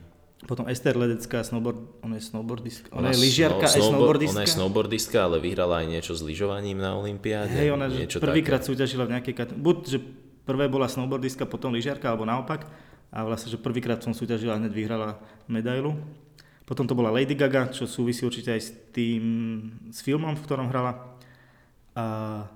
Potom 0.45 0.69
Esther 0.69 0.93
Ledecká, 0.93 1.41
snowboard, 1.41 2.05
ona 2.05 2.21
je 2.21 2.25
snowboardistka, 2.29 2.93
ona, 2.93 3.09
ona 3.09 3.17
je 3.17 3.19
lyžiarka, 3.25 3.65
snow, 3.65 3.81
aj 3.81 3.83
snowboardistka. 3.89 4.37
Ona 4.37 4.45
je 4.45 4.53
snowboardistka, 4.53 5.19
ale 5.25 5.37
vyhrala 5.41 5.81
aj 5.81 5.87
niečo 5.89 6.13
s 6.13 6.21
lyžovaním 6.21 6.85
na 6.85 6.93
Olympiáde. 7.01 7.55
Hej, 7.57 7.73
ona 7.73 7.89
prvýkrát 8.21 8.61
súťažila 8.61 9.09
v 9.09 9.17
nejakej 9.17 9.35
kategórii. 9.41 9.65
Buď, 9.65 9.79
že 9.89 9.99
prvé 10.45 10.69
bola 10.69 10.85
snowboardistka, 10.85 11.49
potom 11.49 11.73
lyžiarka, 11.73 12.13
alebo 12.13 12.29
naopak. 12.29 12.69
A 13.09 13.25
vlastne, 13.25 13.49
že 13.49 13.57
prvýkrát 13.57 14.05
som 14.05 14.13
súťažila 14.13 14.59
a 14.59 14.61
hneď 14.61 14.75
vyhrala 14.75 15.17
medailu. 15.49 15.97
Potom 16.69 16.85
to 16.85 16.93
bola 16.93 17.15
Lady 17.15 17.39
Gaga, 17.39 17.73
čo 17.73 17.89
súvisí 17.89 18.27
určite 18.27 18.53
aj 18.53 18.61
s 18.61 18.71
tým, 18.93 19.23
s 19.89 20.05
filmom, 20.05 20.37
v 20.37 20.45
ktorom 20.45 20.69
hrala. 20.69 21.14
A 21.95 22.05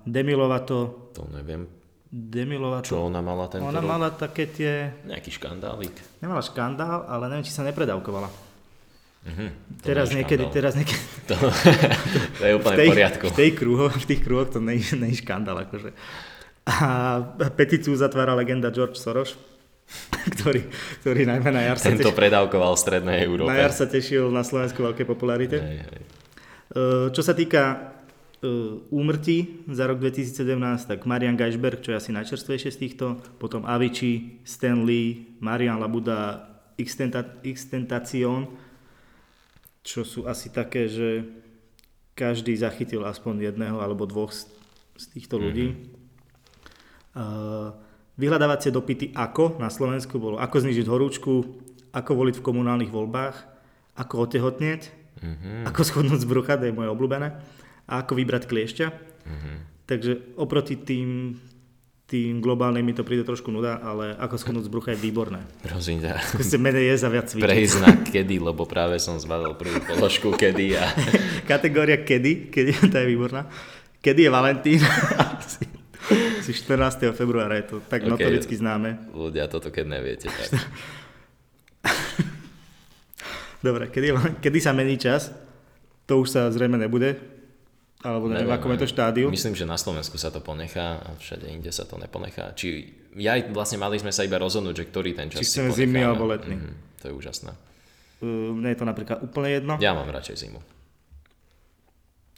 Demi 0.03 0.35
Lovato. 0.35 1.11
To 1.15 1.23
neviem 1.31 1.79
Demi 2.09 2.57
Lovato. 2.57 2.89
Čo 2.89 3.05
ona 3.05 3.21
mala 3.21 3.45
tento 3.45 3.69
Ona 3.69 3.85
rok? 3.85 3.87
mala 3.87 4.09
také 4.09 4.49
tie... 4.49 4.89
Nejaký 5.05 5.29
škandálik. 5.37 5.93
Nemala 6.25 6.41
škandál, 6.41 7.05
ale 7.05 7.29
neviem, 7.29 7.45
či 7.45 7.53
sa 7.53 7.61
nepredávkovala. 7.61 8.49
Uh-huh, 9.19 9.51
teraz, 9.83 10.09
niekedy, 10.09 10.47
teraz 10.49 10.73
niekedy, 10.79 11.03
to, 11.27 11.35
to 12.39 12.43
je 12.49 12.53
úplne 12.55 12.75
v, 12.75 12.79
tej, 12.81 12.87
v 12.87 12.91
poriadku. 12.95 13.25
V, 13.29 13.35
tej 13.35 13.51
kruho, 13.51 13.85
v 13.91 14.05
tých 14.07 14.21
kruhoch 14.25 14.49
to 14.49 14.63
nie, 14.63 14.79
nie 14.79 15.11
je 15.13 15.21
škandál. 15.21 15.59
Akože. 15.69 15.93
A 16.65 17.19
petíciu 17.53 17.93
zatvára 17.93 18.33
legenda 18.33 18.73
George 18.73 18.97
Soros, 18.97 19.37
ktorý, 20.39 20.65
ktorý 21.05 21.29
najmä 21.29 21.49
na 21.53 21.61
jar 21.61 21.77
sa 21.77 21.93
Tento 21.93 22.09
tešil, 22.09 22.17
predávkoval 22.17 22.73
v 22.73 22.79
strednej 22.79 23.17
Európe. 23.21 23.53
Na 23.53 23.59
jar 23.59 23.73
sa 23.75 23.85
tešil 23.85 24.33
na 24.33 24.41
Slovensku 24.41 24.81
veľké 24.81 25.05
popularite. 25.05 25.61
Hej, 25.61 25.79
hej. 25.83 26.03
Čo 27.13 27.21
sa 27.21 27.37
týka 27.37 27.93
úmrtí 28.87 29.67
za 29.67 29.83
rok 29.83 29.99
2017, 29.99 30.87
tak 30.87 31.03
Marian 31.03 31.35
Geisberg, 31.35 31.83
čo 31.83 31.91
je 31.91 31.99
asi 31.99 32.11
najčerstvejšie 32.15 32.71
z 32.71 32.77
týchto, 32.79 33.05
potom 33.35 33.67
Avicii, 33.67 34.39
Stan 34.47 34.87
Lee, 34.87 35.35
Marian 35.43 35.75
Labuda, 35.75 36.47
Extentacion, 36.79 38.47
čo 39.83 40.07
sú 40.07 40.23
asi 40.23 40.47
také, 40.55 40.87
že 40.87 41.27
každý 42.15 42.55
zachytil 42.55 43.03
aspoň 43.03 43.51
jedného 43.51 43.83
alebo 43.83 44.07
dvoch 44.07 44.31
z, 44.31 44.47
týchto 45.15 45.39
mhm. 45.39 45.43
ľudí. 45.43 45.67
Mm-hmm. 45.75 47.71
Vyhľadávacie 48.19 48.71
dopity 48.71 49.11
ako 49.15 49.59
na 49.59 49.71
Slovensku 49.71 50.19
bolo 50.19 50.39
ako 50.39 50.63
znižiť 50.63 50.87
horúčku, 50.87 51.33
ako 51.91 52.11
voliť 52.15 52.35
v 52.39 52.45
komunálnych 52.45 52.91
voľbách, 52.91 53.35
ako 53.99 54.27
otehotnieť, 54.27 54.81
mm-hmm. 55.19 55.67
ako 55.67 55.81
schodnúť 55.83 56.19
z 56.23 56.27
brucha, 56.27 56.55
to 56.55 56.67
je 56.67 56.75
moje 56.75 56.91
obľúbené 56.91 57.59
a 57.89 58.05
ako 58.05 58.13
vybrať 58.13 58.45
kliešťa. 58.45 58.87
Mm-hmm. 59.25 59.55
Takže 59.89 60.37
oproti 60.37 60.77
tým, 60.77 61.33
tým 62.05 62.37
globálnym 62.37 62.85
mi 62.85 62.93
to 62.93 63.01
príde 63.01 63.25
trošku 63.25 63.49
nuda, 63.49 63.81
ale 63.81 64.13
ako 64.21 64.37
schudnúť 64.37 64.69
z 64.69 64.71
brucha 64.71 64.89
je 64.93 65.01
výborné. 65.01 65.41
Prosím 65.65 66.05
ťa. 66.05 66.37
Proste 66.37 66.61
menej 66.61 66.93
je 66.93 66.95
za 67.01 67.09
viac 67.09 67.25
cvičiť. 67.25 67.49
Prejsť 67.49 67.77
kedy, 68.13 68.37
lebo 68.37 68.69
práve 68.69 69.01
som 69.01 69.17
zvalil 69.17 69.57
prvú 69.57 69.81
položku 69.81 70.37
kedy. 70.37 70.77
A... 70.77 70.93
Kategória 71.51 72.05
kedy, 72.05 72.53
kedy, 72.53 72.93
tá 72.93 73.01
je 73.01 73.09
výborná. 73.09 73.49
Kedy 73.97 74.25
je 74.25 74.31
Valentín? 74.31 74.81
si 76.45 76.53
14. 76.53 77.09
februára 77.13 77.57
je 77.61 77.65
to 77.73 77.75
tak 77.85 78.05
okay. 78.05 78.09
notoricky 78.09 78.53
známe. 78.53 79.09
Ľudia 79.13 79.49
toto 79.49 79.73
keď 79.73 79.85
neviete. 79.89 80.29
Tak. 80.29 80.49
Dobre, 83.65 83.89
kedy, 83.89 84.37
kedy 84.37 84.59
sa 84.61 84.73
mení 84.73 85.01
čas? 85.01 85.33
To 86.05 86.21
už 86.21 86.29
sa 86.29 86.49
zrejme 86.49 86.77
nebude 86.77 87.38
alebo 87.99 88.31
neviem, 88.31 88.47
neviem 88.47 88.55
ako 88.55 88.67
je 88.71 88.79
to 88.79 88.87
štádiu. 88.87 89.27
Myslím, 89.27 89.59
že 89.59 89.67
na 89.67 89.75
Slovensku 89.75 90.15
sa 90.15 90.31
to 90.31 90.39
ponechá 90.39 91.03
a 91.03 91.19
všade 91.19 91.51
inde 91.51 91.67
sa 91.75 91.83
to 91.83 91.99
neponechá. 91.99 92.55
Či 92.55 92.95
ja 93.19 93.35
vlastne 93.51 93.75
mali 93.75 93.99
sme 93.99 94.15
sa 94.15 94.23
iba 94.23 94.39
rozhodnúť, 94.39 94.75
že 94.79 94.85
ktorý 94.87 95.11
ten 95.11 95.27
čas 95.27 95.43
Či 95.43 95.59
chceme 95.59 95.75
zimný 95.75 96.07
alebo 96.07 96.23
letný. 96.23 96.55
Mm, 96.55 96.79
to 97.03 97.11
je 97.11 97.13
úžasné. 97.19 97.51
Uh, 98.23 98.55
mne 98.55 98.71
je 98.71 98.79
to 98.79 98.87
napríklad 98.87 99.19
úplne 99.19 99.51
jedno. 99.51 99.73
Ja 99.83 99.91
mám 99.91 100.07
radšej 100.07 100.47
zimu. 100.47 100.63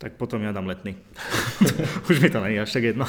Tak 0.02 0.18
potom 0.18 0.42
ja 0.42 0.50
dám 0.50 0.66
letný. 0.66 0.98
Už 2.10 2.18
mi 2.18 2.34
to 2.34 2.42
není 2.42 2.58
až 2.58 2.74
tak 2.74 2.90
jedno. 2.90 3.06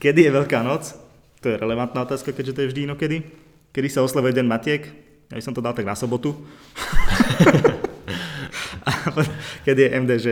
Kedy 0.00 0.24
je 0.24 0.32
Veľká 0.32 0.64
noc? 0.64 0.96
To 1.44 1.52
je 1.52 1.60
relevantná 1.60 2.08
otázka, 2.08 2.32
keďže 2.32 2.56
to 2.56 2.60
je 2.64 2.68
vždy 2.72 2.80
inokedy. 2.88 3.28
Kedy 3.76 3.92
sa 3.92 4.00
oslavuje 4.00 4.32
Den 4.32 4.48
Matiek? 4.48 4.88
Ja 5.28 5.36
by 5.36 5.44
som 5.44 5.52
to 5.52 5.60
dal 5.60 5.76
tak 5.76 5.84
na 5.84 5.92
sobotu. 5.92 6.32
Kedy 9.68 9.80
je 9.84 9.90
MDŽ? 10.00 10.26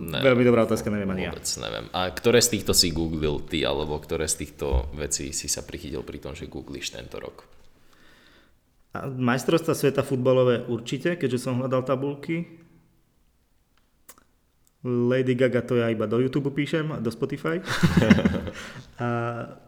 Ne, 0.00 0.18
Veľmi 0.22 0.46
dobrá 0.46 0.68
otázka, 0.68 0.92
neviem 0.92 1.10
ani 1.10 1.22
vôbec 1.30 1.46
ja. 1.46 1.60
neviem. 1.66 1.86
A 1.90 2.06
ktoré 2.10 2.38
z 2.38 2.58
týchto 2.58 2.72
si 2.76 2.94
googlil 2.94 3.42
ty, 3.46 3.66
alebo 3.66 3.98
ktoré 3.98 4.28
z 4.30 4.46
týchto 4.46 4.90
vecí 4.94 5.34
si 5.34 5.50
sa 5.50 5.66
prichytil 5.66 6.06
pri 6.06 6.18
tom, 6.22 6.32
že 6.36 6.50
googlíš 6.50 6.94
tento 6.94 7.18
rok? 7.18 7.46
A 8.90 9.06
majstrovstva 9.06 9.74
sveta 9.74 10.02
futbalové 10.02 10.66
určite, 10.66 11.14
keďže 11.14 11.46
som 11.46 11.62
hľadal 11.62 11.86
tabulky. 11.86 12.58
Lady 14.82 15.36
Gaga 15.36 15.60
to 15.60 15.76
ja 15.76 15.92
iba 15.92 16.08
do 16.08 16.18
YouTube 16.18 16.50
píšem 16.50 16.88
a 16.90 16.98
do 16.98 17.12
Spotify. 17.12 17.60
a 19.04 19.08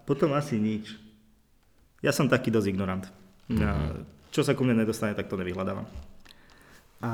potom 0.08 0.32
asi 0.34 0.56
nič. 0.58 0.96
Ja 2.02 2.10
som 2.10 2.26
taký 2.26 2.50
dosť 2.50 2.68
ignorant. 2.72 3.04
Mm-hmm. 3.46 4.32
Čo 4.34 4.42
sa 4.42 4.56
ku 4.56 4.64
mne 4.64 4.82
nedostane, 4.82 5.14
tak 5.14 5.28
to 5.28 5.38
nevyhľadávam. 5.38 5.86
A 7.02 7.10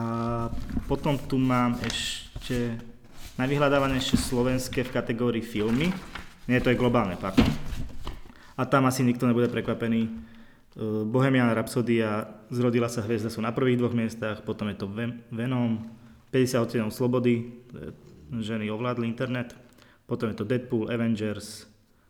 potom 0.85 1.17
tu 1.17 1.41
mám 1.41 1.81
ešte 1.81 2.28
najvyhľadávanejšie 3.39 4.19
slovenské 4.19 4.83
v 4.83 4.95
kategórii 4.95 5.45
filmy. 5.45 5.95
Nie, 6.51 6.59
to 6.59 6.75
je 6.75 6.81
globálne, 6.81 7.15
pardon. 7.15 7.47
A 8.59 8.67
tam 8.67 8.91
asi 8.91 9.07
nikto 9.07 9.31
nebude 9.31 9.47
prekvapený. 9.47 10.09
E, 10.09 10.11
Bohemian 11.07 11.55
Rhapsodia, 11.55 12.27
Zrodila 12.51 12.91
sa 12.91 13.07
hviezda 13.07 13.31
sú 13.31 13.39
na 13.39 13.55
prvých 13.55 13.79
dvoch 13.79 13.95
miestach, 13.95 14.43
potom 14.43 14.67
je 14.73 14.77
to 14.81 14.91
Venom, 15.31 15.87
50 16.35 16.65
odtienov 16.65 16.91
slobody, 16.91 17.55
ženy 18.35 18.69
ovládli 18.69 19.07
internet, 19.09 19.55
potom 20.05 20.33
je 20.33 20.37
to 20.37 20.49
Deadpool, 20.49 20.91
Avengers, 20.91 21.69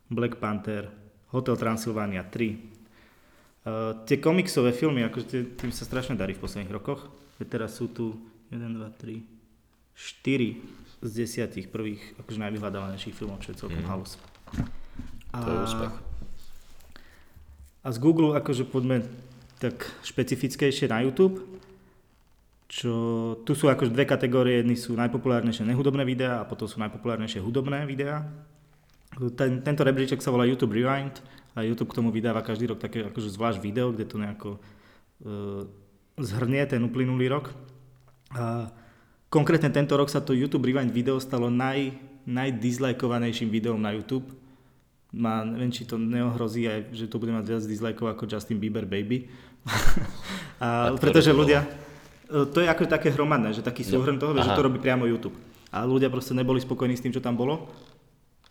Black 0.09 0.41
Panther, 0.41 0.89
Hotel 1.35 1.61
Transylvania 1.61 2.25
3. 2.25 2.33
Uh, 2.33 3.93
e, 3.93 4.07
tie 4.09 4.17
komiksové 4.17 4.73
filmy, 4.73 5.05
akože 5.05 5.61
tým 5.61 5.73
sa 5.75 5.85
strašne 5.85 6.17
darí 6.17 6.33
v 6.33 6.41
posledných 6.41 6.73
rokoch. 6.73 7.13
Teraz 7.45 7.77
sú 7.77 7.93
tu 7.93 8.17
1, 8.49 8.59
2, 8.59 8.81
3, 8.97 9.38
4 9.99 11.03
z 11.03 11.11
desiatich 11.11 11.67
prvých 11.67 12.15
akože 12.23 12.39
najvyhľadávanejších 12.39 13.15
filmov, 13.19 13.43
čo 13.43 13.51
je 13.51 13.59
celkom 13.59 13.83
mm. 13.83 13.91
halus. 13.91 14.15
A, 15.35 15.43
to 15.43 15.51
je 15.51 15.59
úspech. 15.67 15.95
A 17.83 17.89
z 17.91 17.99
Google 17.99 18.39
akože 18.39 18.63
poďme 18.67 19.03
tak 19.59 19.91
špecifickejšie 20.07 20.87
na 20.87 21.03
YouTube, 21.03 21.43
čo 22.71 22.93
tu 23.43 23.57
sú 23.59 23.67
akože 23.67 23.91
dve 23.91 24.07
kategórie, 24.07 24.63
jedny 24.63 24.79
sú 24.79 24.95
najpopulárnejšie 24.95 25.67
nehudobné 25.67 26.07
videá 26.07 26.45
a 26.45 26.49
potom 26.49 26.71
sú 26.71 26.79
najpopulárnejšie 26.79 27.43
hudobné 27.43 27.83
videá. 27.89 28.29
Ten, 29.35 29.65
tento 29.67 29.83
rebríček 29.83 30.23
sa 30.23 30.31
volá 30.31 30.47
YouTube 30.47 30.79
Rewind 30.79 31.19
a 31.59 31.67
YouTube 31.67 31.91
k 31.91 31.99
tomu 31.99 32.15
vydáva 32.15 32.45
každý 32.45 32.71
rok 32.71 32.79
také 32.79 33.09
akože 33.09 33.35
zvlášť 33.35 33.59
video, 33.59 33.91
kde 33.91 34.05
to 34.07 34.21
nejako 34.21 34.51
uh, 34.61 35.65
zhrnie 36.21 36.63
ten 36.69 36.85
uplynulý 36.85 37.27
rok. 37.33 37.51
A 38.37 38.69
konkrétne 39.29 39.69
tento 39.73 39.95
rok 39.97 40.09
sa 40.09 40.25
to 40.25 40.33
YouTube 40.33 40.65
Rewind 40.65 40.93
video 40.93 41.21
stalo 41.21 41.53
naj, 41.53 41.93
najdizlajkovanejším 42.25 43.49
videom 43.49 43.81
na 43.81 43.93
YouTube. 43.97 44.29
Má, 45.09 45.41
neviem, 45.41 45.73
či 45.73 45.89
to 45.89 45.97
neohrozí 45.97 46.69
aj, 46.69 46.93
že 46.93 47.09
to 47.09 47.17
bude 47.17 47.33
mať 47.33 47.45
viac 47.49 47.65
dislajkov 47.65 48.13
ako 48.13 48.29
Justin 48.29 48.61
Bieber 48.61 48.85
Baby. 48.85 49.25
a, 50.65 50.93
pretože 51.01 51.33
ľudia, 51.33 51.65
e, 52.29 52.45
to 52.45 52.61
je 52.61 52.69
ako 52.69 52.85
také 52.85 53.09
hromadné, 53.09 53.57
že 53.57 53.65
taký 53.65 53.89
súhrn 53.89 54.21
toho, 54.21 54.37
že 54.37 54.53
to 54.53 54.67
robí 54.69 54.77
priamo 54.77 55.09
YouTube. 55.09 55.37
A 55.73 55.85
ľudia 55.85 56.13
proste 56.13 56.37
neboli 56.37 56.61
spokojní 56.61 56.97
s 56.97 57.05
tým, 57.05 57.13
čo 57.13 57.25
tam 57.25 57.41
bolo, 57.41 57.73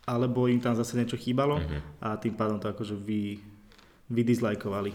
alebo 0.06 0.50
im 0.50 0.58
tam 0.58 0.74
zase 0.74 0.98
niečo 0.98 1.18
chýbalo 1.18 1.58
uh-huh. 1.58 1.80
a 2.02 2.08
tým 2.18 2.34
pádom 2.34 2.58
to 2.62 2.70
akože 2.70 2.94
vy, 2.94 3.38
vydizlajkovali. 4.10 4.94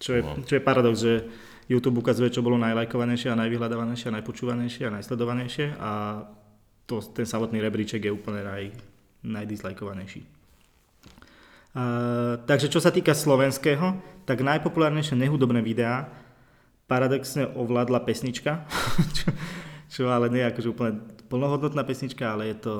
Čo 0.00 0.10
je, 0.14 0.20
čo 0.44 0.52
je 0.56 0.62
paradox, 0.62 1.00
že 1.00 1.24
YouTube 1.68 2.04
ukazuje, 2.04 2.28
čo 2.28 2.44
bolo 2.44 2.60
najlajkovanejšie 2.60 3.32
a 3.32 3.40
najvyhľadávanejšie 3.40 4.12
a 4.12 4.16
najpočúvanejšie 4.20 4.84
a 4.88 4.94
najsledovanejšie 5.00 5.66
a 5.80 5.90
to, 6.84 7.00
ten 7.00 7.24
samotný 7.24 7.64
rebríček 7.64 8.04
je 8.04 8.12
úplne 8.12 8.44
naj, 8.44 8.64
najdizlajkovanejší. 9.24 10.20
Uh, 11.74 12.38
takže 12.46 12.70
čo 12.70 12.78
sa 12.78 12.94
týka 12.94 13.16
slovenského, 13.16 13.98
tak 14.28 14.46
najpopulárnejšie 14.46 15.18
nehudobné 15.18 15.58
videá 15.58 16.06
paradoxne 16.86 17.50
ovládla 17.50 18.04
pesnička, 18.04 18.68
čo, 19.16 19.28
čo 19.90 20.02
ale 20.12 20.30
nie 20.30 20.44
je 20.44 20.50
akože 20.54 20.68
úplne 20.70 20.92
plnohodnotná 21.32 21.82
pesnička, 21.82 22.36
ale 22.36 22.52
je 22.54 22.56
to 22.62 22.74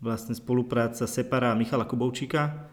vlastne 0.00 0.32
spolupráca 0.32 1.04
Separa 1.04 1.52
a 1.52 1.58
Michala 1.58 1.84
Kubovčíka 1.84 2.70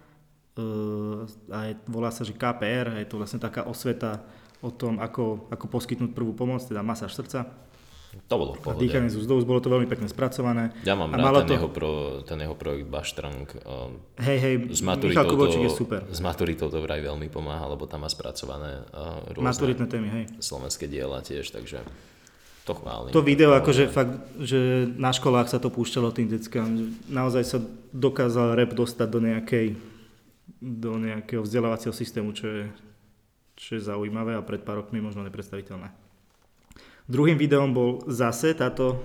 uh, 0.56 1.28
a 1.52 1.60
je, 1.68 1.74
volá 1.90 2.14
sa, 2.14 2.24
že 2.24 2.38
KPR 2.38 2.94
a 2.94 3.02
je 3.02 3.08
to 3.10 3.20
vlastne 3.20 3.42
taká 3.42 3.68
osveta 3.68 4.24
o 4.62 4.70
tom, 4.74 4.98
ako, 4.98 5.50
ako 5.54 5.66
poskytnúť 5.70 6.12
prvú 6.18 6.34
pomoc, 6.34 6.66
teda 6.66 6.82
masáž 6.82 7.14
srdca 7.14 7.68
to 8.26 8.34
bolo 8.34 8.58
v 8.58 8.60
pohode. 8.66 8.82
Dýchanie 8.82 9.14
z 9.14 9.22
úzdov, 9.22 9.46
bolo 9.46 9.62
to 9.62 9.70
veľmi 9.70 9.86
pekne 9.86 10.10
spracované. 10.10 10.74
Ja 10.82 10.98
mám 10.98 11.14
a 11.14 11.22
rád 11.22 11.46
ten, 11.46 11.54
to... 11.54 11.56
jeho 11.62 11.70
pro, 11.70 11.92
ten 12.26 12.42
jeho 12.42 12.56
projekt 12.58 12.90
Baštrang. 12.90 13.46
Um, 13.62 14.02
hej, 14.18 14.38
hej, 14.42 14.56
s 14.74 14.82
Michal 14.82 15.30
Kubočík 15.30 15.62
je 15.62 15.72
super. 15.72 16.02
S 16.10 16.18
maturitou 16.24 16.72
to 16.72 16.82
vraj 16.82 17.04
veľmi 17.04 17.30
pomáha, 17.30 17.70
lebo 17.70 17.86
tam 17.86 18.08
má 18.08 18.10
spracované 18.10 18.82
uh, 18.90 19.22
rôzne 19.38 19.46
Maturitné 19.46 19.86
témy, 19.86 20.08
hej. 20.10 20.24
slovenské 20.42 20.90
diela 20.90 21.22
tiež, 21.22 21.54
takže 21.54 21.86
to 22.66 22.74
chválim. 22.76 23.14
To 23.16 23.24
video, 23.24 23.56
akože 23.56 23.88
fakt, 23.88 24.18
že 24.42 24.90
na 24.98 25.14
školách 25.16 25.48
sa 25.48 25.62
to 25.62 25.72
púšťalo 25.72 26.12
tým 26.12 26.28
deckám, 26.28 26.68
naozaj 27.08 27.44
sa 27.46 27.60
dokázal 27.94 28.58
rap 28.58 28.74
dostať 28.74 29.08
do 29.08 29.20
nejakej 29.24 29.68
do 30.58 30.98
nejakého 30.98 31.46
vzdelávacieho 31.46 31.94
systému, 31.94 32.34
čo 32.34 32.50
je, 32.50 32.66
čo 33.58 33.76
je 33.76 33.82
zaujímavé 33.82 34.38
a 34.38 34.46
pred 34.46 34.62
pár 34.62 34.86
rokmi 34.86 35.02
možno 35.02 35.26
nepredstaviteľné. 35.26 35.90
Druhým 37.10 37.36
videom 37.36 37.74
bol 37.74 38.06
zase 38.06 38.54
táto, 38.54 39.02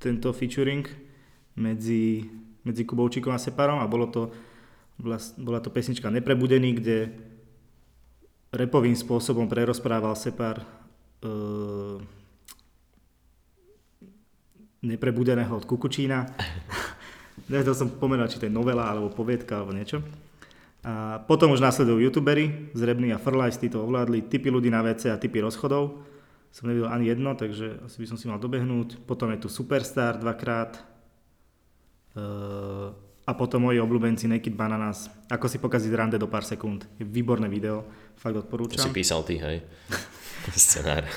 tento 0.00 0.32
featuring 0.32 0.88
medzi, 1.54 2.24
medzi 2.64 2.82
Kubovčíkom 2.82 3.30
a 3.30 3.38
Separom 3.38 3.84
a 3.84 3.90
bolo 3.90 4.08
to, 4.08 4.32
bola 5.36 5.60
to 5.60 5.68
pesnička 5.68 6.08
Neprebudený, 6.08 6.80
kde 6.80 7.12
repovým 8.54 8.94
spôsobom 8.94 9.50
prerozprával 9.50 10.14
Separ 10.14 10.62
uh, 10.62 11.98
neprebudeného 14.84 15.50
od 15.50 15.64
Kukučína. 15.66 16.22
Nevedel 17.50 17.74
som 17.74 17.90
pomenovať, 17.90 18.30
či 18.30 18.40
to 18.40 18.46
je 18.46 18.54
novela, 18.54 18.86
alebo 18.86 19.10
poviedka, 19.10 19.58
alebo 19.58 19.74
niečo. 19.74 20.04
A 20.84 21.24
potom 21.24 21.48
už 21.56 21.64
následujú 21.64 21.96
youtuberi, 21.96 22.70
Zrebný 22.76 23.16
a 23.16 23.18
Frlajs, 23.18 23.56
títo 23.56 23.80
ovládli 23.80 24.28
typy 24.28 24.52
ľudí 24.52 24.68
na 24.68 24.84
WC 24.84 25.08
a 25.08 25.16
typy 25.16 25.40
rozchodov 25.40 26.04
som 26.54 26.70
nevidel 26.70 26.86
ani 26.86 27.10
jedno, 27.10 27.34
takže 27.34 27.82
asi 27.82 27.98
by 27.98 28.06
som 28.06 28.14
si 28.14 28.30
mal 28.30 28.38
dobehnúť. 28.38 29.02
Potom 29.10 29.26
je 29.34 29.42
tu 29.42 29.50
Superstar 29.50 30.22
dvakrát. 30.22 30.78
Uh, 32.14 32.94
a 33.26 33.34
potom 33.34 33.66
moji 33.66 33.82
obľúbenci 33.82 34.30
Naked 34.30 34.54
Bananas. 34.54 35.10
Ako 35.26 35.50
si 35.50 35.58
pokaziť 35.58 35.90
rande 35.90 36.14
do 36.14 36.30
pár 36.30 36.46
sekúnd. 36.46 36.86
Je 36.94 37.02
výborné 37.02 37.50
video, 37.50 37.82
fakt 38.14 38.38
odporúčam. 38.38 38.78
To 38.78 38.86
si 38.86 38.94
písal 38.94 39.26
ty, 39.26 39.42
hej? 39.42 39.66
Scenár. 40.54 41.10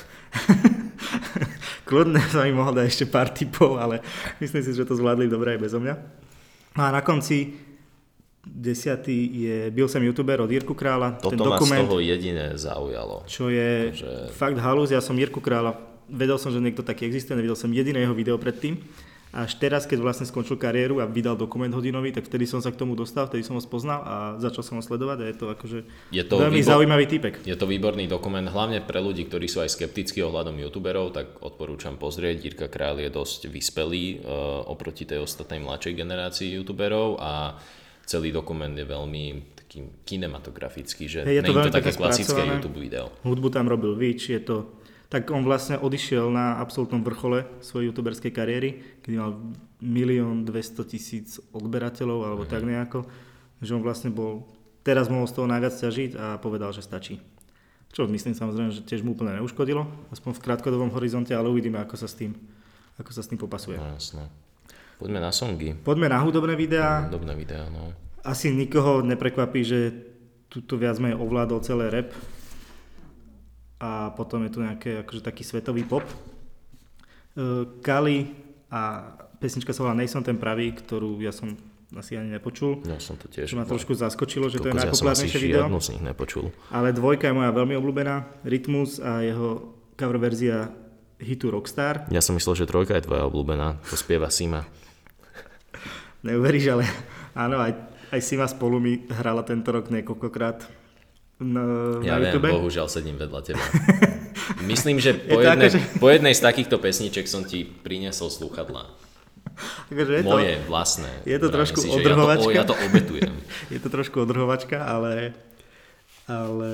Kľudne 1.86 2.18
som 2.34 2.42
im 2.42 2.58
mohol 2.58 2.74
dať 2.74 2.86
ešte 2.90 3.06
pár 3.06 3.30
tipov, 3.30 3.78
ale 3.78 4.02
myslím 4.42 4.64
si, 4.66 4.74
že 4.74 4.82
to 4.82 4.98
zvládli 4.98 5.30
dobre 5.30 5.54
aj 5.54 5.62
bezo 5.62 5.78
mňa. 5.78 5.94
No 6.74 6.82
a 6.82 6.90
na 6.90 7.06
konci 7.06 7.54
Desiatý 8.48 9.28
je, 9.44 9.56
byl 9.70 9.88
som 9.88 10.02
youtuber 10.02 10.40
od 10.40 10.50
Jirku 10.50 10.74
Krála. 10.74 11.20
Toto 11.20 11.36
ten 11.36 11.38
dokument, 11.38 11.84
ma 11.84 11.84
z 11.84 11.88
toho 11.88 12.00
jediné 12.00 12.46
zaujalo. 12.56 13.22
Čo 13.28 13.52
je 13.52 13.92
že... 13.92 14.32
fakt 14.32 14.56
halus, 14.56 14.88
ja 14.90 15.04
som 15.04 15.14
Jirku 15.14 15.44
Krála, 15.44 15.76
vedel 16.08 16.40
som, 16.40 16.48
že 16.48 16.58
niekto 16.58 16.80
taký 16.80 17.04
existuje, 17.04 17.36
nevidel 17.36 17.54
som 17.54 17.68
jediné 17.68 18.02
jeho 18.02 18.16
video 18.16 18.40
predtým. 18.40 18.80
Až 19.28 19.60
teraz, 19.60 19.84
keď 19.84 20.00
vlastne 20.00 20.24
skončil 20.24 20.56
kariéru 20.56 21.04
a 21.04 21.06
vydal 21.06 21.36
dokument 21.36 21.68
hodinový, 21.68 22.16
tak 22.16 22.24
vtedy 22.24 22.48
som 22.48 22.64
sa 22.64 22.72
k 22.72 22.80
tomu 22.80 22.96
dostal, 22.96 23.28
vtedy 23.28 23.44
som 23.44 23.60
ho 23.60 23.62
spoznal 23.62 24.00
a 24.00 24.14
začal 24.40 24.64
som 24.64 24.80
ho 24.80 24.82
sledovať 24.82 25.18
a 25.20 25.24
je 25.28 25.36
to 25.36 25.46
akože 25.52 25.78
je 26.08 26.24
to 26.24 26.34
veľmi 26.40 26.64
výbor... 26.64 26.72
zaujímavý 26.72 27.04
typek. 27.04 27.34
Je 27.44 27.52
to 27.52 27.68
výborný 27.68 28.08
dokument, 28.08 28.48
hlavne 28.48 28.80
pre 28.80 29.04
ľudí, 29.04 29.28
ktorí 29.28 29.44
sú 29.44 29.60
aj 29.60 29.76
skeptickí 29.76 30.24
ohľadom 30.24 30.56
youtuberov, 30.64 31.12
tak 31.12 31.44
odporúčam 31.44 32.00
pozrieť. 32.00 32.40
Jirka 32.40 32.72
Král 32.72 33.04
je 33.04 33.12
dosť 33.12 33.52
vyspelý 33.52 34.24
uh, 34.24 34.64
oproti 34.64 35.04
tej 35.04 35.20
ostatnej 35.20 35.60
mladšej 35.60 35.92
generácii 35.92 36.48
youtuberov 36.56 37.20
a 37.20 37.60
celý 38.08 38.32
dokument 38.32 38.72
je 38.72 38.88
veľmi 38.88 39.24
taký 39.60 39.84
kinematografický, 40.08 41.04
že 41.04 41.20
hey, 41.28 41.38
je 41.38 41.42
to, 41.44 41.52
je 41.52 41.68
to 41.68 41.76
také 41.76 41.92
klasické 41.92 42.40
YouTube 42.40 42.80
video. 42.80 43.12
Hudbu 43.20 43.52
tam 43.52 43.68
robil 43.68 43.92
Vič, 43.92 44.32
je 44.32 44.40
to 44.40 44.78
tak 45.08 45.24
on 45.32 45.40
vlastne 45.40 45.80
odišiel 45.80 46.28
na 46.28 46.60
absolútnom 46.60 47.00
vrchole 47.00 47.48
svojej 47.64 47.88
youtuberskej 47.88 48.28
kariéry, 48.28 49.00
kedy 49.00 49.16
mal 49.16 49.40
milión 49.80 50.44
200 50.44 50.84
tisíc 50.84 51.40
odberateľov 51.56 52.28
alebo 52.28 52.44
mm. 52.44 52.50
tak 52.52 52.62
nejako, 52.68 53.08
že 53.64 53.72
on 53.72 53.80
vlastne 53.80 54.12
bol, 54.12 54.44
teraz 54.84 55.08
mohol 55.08 55.24
z 55.24 55.40
toho 55.40 55.48
najviac 55.48 55.74
ťažiť 55.80 56.10
a 56.12 56.36
povedal, 56.36 56.76
že 56.76 56.84
stačí. 56.84 57.24
Čo 57.88 58.04
myslím 58.04 58.36
samozrejme, 58.36 58.68
že 58.68 58.84
tiež 58.84 59.00
mu 59.00 59.16
úplne 59.16 59.40
neuškodilo, 59.40 60.12
aspoň 60.12 60.36
v 60.36 60.44
krátkodobom 60.44 60.92
horizonte, 60.92 61.32
ale 61.32 61.48
uvidíme, 61.48 61.80
ako 61.80 61.96
sa 61.96 62.04
s 62.04 62.12
tým, 62.12 62.36
ako 63.00 63.08
sa 63.08 63.24
s 63.24 63.32
tým 63.32 63.40
popasuje. 63.40 63.80
No, 63.80 63.96
jasné. 63.96 64.28
Poďme 64.98 65.22
na 65.22 65.30
songy. 65.30 65.78
Poďme 65.78 66.10
na 66.10 66.18
hudobné 66.18 66.58
videá. 66.58 67.06
Hudobné 67.06 67.38
videá, 67.38 67.70
no. 67.70 67.94
Asi 68.26 68.50
nikoho 68.50 69.00
neprekvapí, 69.06 69.62
že 69.62 69.94
tuto 70.50 70.74
viac 70.74 70.98
menej 70.98 71.22
ovládol 71.22 71.62
celé 71.62 71.86
rap. 71.86 72.10
A 73.78 74.10
potom 74.18 74.42
je 74.42 74.50
tu 74.50 74.58
nejaký 74.58 75.06
akože 75.06 75.22
taký 75.22 75.46
svetový 75.46 75.86
pop. 75.86 76.02
E, 76.02 76.14
Kali 77.78 78.26
a 78.74 79.14
pesnička 79.38 79.70
sa 79.70 79.86
volá 79.86 79.94
Nejsom 79.94 80.26
ten 80.26 80.34
pravý, 80.34 80.74
ktorú 80.74 81.22
ja 81.22 81.30
som 81.30 81.54
asi 81.94 82.18
ani 82.18 82.34
nepočul. 82.34 82.82
Ja 82.84 82.98
som 82.98 83.14
to 83.14 83.30
tiež. 83.30 83.48
Čo 83.48 83.56
ma 83.56 83.64
trošku 83.64 83.94
zaskočilo, 83.94 84.50
že 84.50 84.58
to 84.58 84.74
je 84.74 84.82
najpopulárnejšie 84.82 85.40
video. 85.40 85.70
Ja 85.70 85.78
z 85.78 85.94
nich 85.94 86.04
nepočul. 86.04 86.50
Ale 86.74 86.90
dvojka 86.90 87.30
je 87.30 87.34
moja 87.38 87.54
veľmi 87.54 87.78
obľúbená. 87.78 88.44
Rytmus 88.44 88.98
a 88.98 89.22
jeho 89.22 89.78
cover 89.94 90.18
verzia 90.18 90.74
hitu 91.22 91.48
Rockstar. 91.48 92.10
Ja 92.10 92.20
som 92.20 92.34
myslel, 92.34 92.60
že 92.60 92.66
trojka 92.66 92.98
je 92.98 93.06
tvoja 93.06 93.24
obľúbená. 93.30 93.78
To 93.88 93.96
spieva 93.96 94.28
Sima. 94.28 94.66
Neuveríš, 96.26 96.66
ale 96.74 96.84
áno, 97.38 97.62
aj, 97.62 97.72
aj 98.10 98.20
si 98.22 98.34
ma 98.34 98.50
spolu 98.50 98.82
mi 98.82 99.06
hrala 99.06 99.46
tento 99.46 99.70
rok 99.70 99.86
niekoľkokrát 99.92 100.66
na, 101.38 101.62
ja 102.02 102.18
na 102.18 102.26
viem, 102.26 102.34
YouTube. 102.34 102.50
bohužiaľ 102.50 102.86
sedím 102.90 103.14
vedľa 103.14 103.40
teba. 103.46 103.62
Myslím, 104.70 104.98
že 104.98 105.14
po, 105.14 105.38
jednej, 105.38 105.70
že... 105.70 105.78
po 106.02 106.10
jednej 106.10 106.34
z 106.34 106.42
takýchto 106.42 106.82
pesniček 106.82 107.30
som 107.30 107.46
ti 107.46 107.62
priniesol 107.62 108.26
slúchadlá. 108.26 108.90
Takže 109.90 110.12
je 110.18 110.22
Moje 110.26 110.54
to, 110.58 110.66
vlastné. 110.66 111.10
Je 111.22 111.38
to 111.38 111.48
trošku 111.50 111.78
si, 111.82 111.90
odrhovačka. 111.90 112.50
Ja 112.50 112.66
to, 112.66 112.74
ja 112.74 112.82
to 112.82 112.86
obetujem. 112.90 113.34
je 113.74 113.78
to 113.78 113.88
trošku 113.90 114.18
odrhovačka, 114.22 114.82
ale, 114.82 115.38
ale 116.26 116.70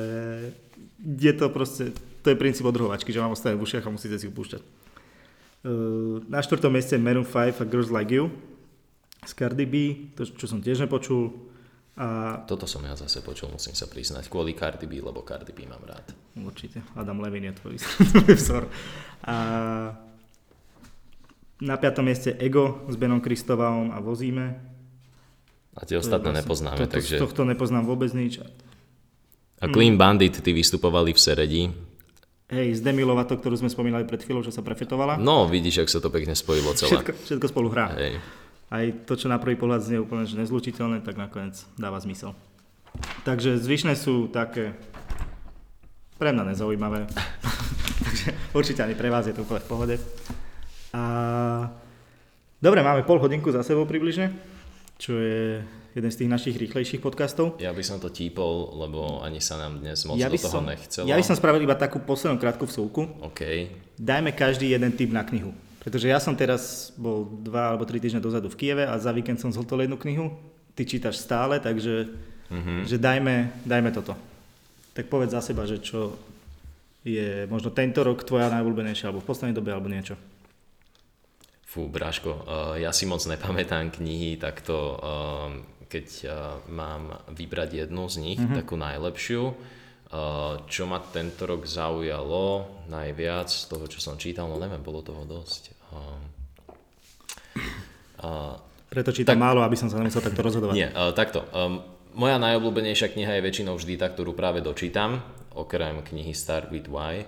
je 1.00 1.33
to 1.37 1.52
proste, 1.52 1.92
to 2.24 2.33
je 2.33 2.37
princíp 2.37 2.64
odrhovačky, 2.64 3.12
že 3.12 3.20
mám 3.20 3.37
ostane 3.37 3.57
v 3.61 3.64
ušiach 3.68 3.85
a 3.85 3.92
musíte 3.92 4.16
si 4.16 4.24
ho 4.28 4.33
púšťať. 4.33 4.64
Na 6.28 6.40
štvrtom 6.44 6.72
mieste 6.72 6.96
Maroon 6.96 7.24
5 7.24 7.61
a 7.61 7.64
Girls 7.68 7.92
Like 7.92 8.12
You 8.12 8.33
z 9.24 9.32
Cardi 9.32 9.66
B, 9.66 9.74
to, 10.12 10.28
čo 10.28 10.46
som 10.46 10.60
tiež 10.60 10.84
nepočul. 10.84 11.32
A... 11.94 12.42
Toto 12.42 12.66
som 12.66 12.82
ja 12.82 12.98
zase 12.98 13.22
počul, 13.22 13.54
musím 13.54 13.72
sa 13.72 13.87
priznať, 13.87 14.26
kvôli 14.26 14.52
Cardi 14.58 14.84
B, 14.90 14.98
lebo 14.98 15.22
Cardi 15.22 15.54
B 15.54 15.62
mám 15.64 15.82
rád. 15.87 16.10
Určite, 16.34 16.82
Adam 16.98 17.22
Levin 17.22 17.50
je 17.50 17.54
tvoj 17.54 17.76
vzor. 18.38 18.66
a 19.24 19.37
na 21.62 21.74
piatom 21.78 22.02
mieste 22.02 22.34
Ego 22.34 22.82
s 22.90 22.98
Benom 22.98 23.22
Kristovaom 23.22 23.94
a 23.94 24.02
Vozíme. 24.02 24.46
A 25.74 25.87
tie 25.87 25.94
ostatné 25.98 26.34
vlastne, 26.34 26.42
nepoznáme, 26.42 26.84
to, 26.87 26.98
takže... 26.98 27.16
Z 27.18 27.22
tohto 27.22 27.46
nepoznám 27.46 27.87
vôbec 27.87 28.10
nič. 28.10 28.42
A 29.62 29.70
Clean 29.70 29.94
Bandit, 29.94 30.34
ty 30.42 30.50
vystupovali 30.50 31.14
v 31.14 31.18
Seredi. 31.18 31.62
Hej, 32.50 32.78
z 32.78 32.80
Demi 32.84 33.06
Lovato, 33.06 33.38
ktorú 33.38 33.56
sme 33.56 33.70
spomínali 33.72 34.04
pred 34.04 34.20
chvíľou, 34.20 34.44
že 34.44 34.52
sa 34.52 34.60
prefetovala. 34.60 35.16
No, 35.16 35.46
vidíš, 35.48 35.87
ak 35.87 35.88
sa 35.88 35.98
to 36.02 36.12
pekne 36.12 36.37
spojilo 36.37 36.74
celé. 36.76 37.00
Všetko, 37.00 37.12
všetko 37.22 37.46
spolu 37.48 37.68
hrá. 37.70 37.94
Hej 37.96 38.18
aj 38.74 39.06
to, 39.06 39.14
čo 39.14 39.30
na 39.30 39.38
prvý 39.38 39.54
pohľad 39.54 39.87
znie 39.87 40.02
úplne 40.02 40.26
že 40.26 40.34
nezlučiteľné, 40.34 41.06
tak 41.06 41.14
nakoniec 41.14 41.62
dáva 41.78 42.02
zmysel. 42.02 42.34
Takže 43.22 43.62
zvyšné 43.62 43.94
sú 43.94 44.26
také 44.26 44.74
pre 46.18 46.34
mňa 46.34 46.54
nezaujímavé. 46.54 47.06
Takže 48.06 48.26
určite 48.50 48.82
ani 48.82 48.98
pre 48.98 49.10
vás 49.10 49.30
je 49.30 49.34
to 49.34 49.46
úplne 49.46 49.62
v 49.62 49.70
pohode. 49.70 49.96
A 50.94 51.02
dobre, 52.58 52.82
máme 52.82 53.06
pol 53.06 53.18
hodinku 53.22 53.50
za 53.50 53.62
sebou 53.66 53.87
približne, 53.87 54.34
čo 54.98 55.18
je 55.18 55.62
jeden 55.94 56.10
z 56.10 56.18
tých 56.22 56.30
našich 56.30 56.56
rýchlejších 56.58 56.98
podcastov. 57.02 57.58
Ja 57.62 57.70
by 57.70 57.82
som 57.87 58.02
to 58.02 58.10
típol, 58.10 58.74
lebo 58.74 59.22
ani 59.22 59.38
sa 59.38 59.58
nám 59.58 59.78
dnes 59.78 60.02
moc 60.06 60.18
Ja 60.18 60.26
do 60.26 60.34
toho 60.34 60.62
som, 60.62 60.66
nechcelo. 60.66 61.06
ja 61.06 61.14
by 61.14 61.22
som 61.22 61.38
spravil 61.38 61.62
iba 61.62 61.78
takú 61.78 62.02
poslednú 62.02 62.38
krátku 62.42 62.66
vsúku. 62.66 63.06
OK. 63.22 63.70
Dajme 63.94 64.34
každý 64.34 64.74
jeden 64.74 64.90
tip 64.98 65.14
na 65.14 65.22
knihu. 65.22 65.54
Pretože 65.84 66.08
ja 66.08 66.16
som 66.16 66.32
teraz 66.32 66.96
bol 66.96 67.28
dva 67.44 67.76
alebo 67.76 67.84
tri 67.84 68.00
týždne 68.00 68.24
dozadu 68.24 68.48
v 68.48 68.56
Kieve 68.56 68.88
a 68.88 68.96
za 68.96 69.12
víkend 69.12 69.36
som 69.36 69.52
zhotol 69.52 69.84
jednu 69.84 70.00
knihu. 70.00 70.32
Ty 70.72 70.88
čítaš 70.88 71.20
stále, 71.20 71.60
takže 71.60 72.08
Mhm. 72.50 72.84
že 72.84 72.96
dajme, 73.00 73.64
dajme 73.64 73.90
toto. 73.94 74.12
Tak 74.92 75.08
povedz 75.08 75.32
za 75.32 75.40
seba, 75.40 75.64
že 75.64 75.80
čo 75.80 76.14
je 77.04 77.44
možno 77.48 77.72
tento 77.72 78.00
rok 78.04 78.24
tvoja 78.24 78.48
najobľúbenejšia, 78.52 79.10
alebo 79.10 79.20
v 79.20 79.28
poslednej 79.28 79.56
dobe, 79.56 79.72
alebo 79.72 79.90
niečo. 79.90 80.16
Fú, 81.66 81.90
Bráško, 81.90 82.30
uh, 82.30 82.42
ja 82.78 82.94
si 82.94 83.04
moc 83.04 83.20
nepamätám 83.26 83.90
knihy, 83.90 84.38
takto 84.38 84.74
uh, 84.94 85.50
keď 85.90 86.06
uh, 86.24 86.30
mám 86.70 87.18
vybrať 87.34 87.84
jednu 87.84 88.06
z 88.06 88.16
nich, 88.22 88.38
mm-hmm. 88.38 88.56
takú 88.56 88.78
najlepšiu, 88.78 89.42
čo 90.70 90.86
ma 90.86 91.02
tento 91.10 91.42
rok 91.42 91.66
zaujalo 91.66 92.70
najviac 92.86 93.50
z 93.50 93.66
toho, 93.66 93.90
čo 93.90 93.98
som 93.98 94.14
čítal, 94.14 94.46
no 94.46 94.62
neviem, 94.62 94.78
bolo 94.78 95.02
toho 95.02 95.26
dosť. 95.26 95.73
Uh, 98.24 98.57
Preto 98.88 99.12
čítam 99.12 99.37
tak, 99.37 99.44
málo, 99.44 99.61
aby 99.61 99.76
som 99.76 99.92
sa 99.92 100.00
nemusel 100.00 100.24
takto 100.24 100.40
rozhodovať. 100.40 100.74
nie, 100.74 100.88
uh, 100.88 101.12
takto. 101.12 101.44
Um, 101.52 101.85
moja 102.16 102.38
najobľúbenejšia 102.40 103.12
kniha 103.12 103.37
je 103.37 103.42
väčšinou 103.42 103.74
vždy 103.76 104.00
tá, 104.00 104.09
ktorú 104.09 104.33
práve 104.33 104.64
dočítam, 104.64 105.20
okrem 105.52 106.00
knihy 106.00 106.33
Start 106.33 106.70
with 106.70 106.88
Why. 106.88 107.26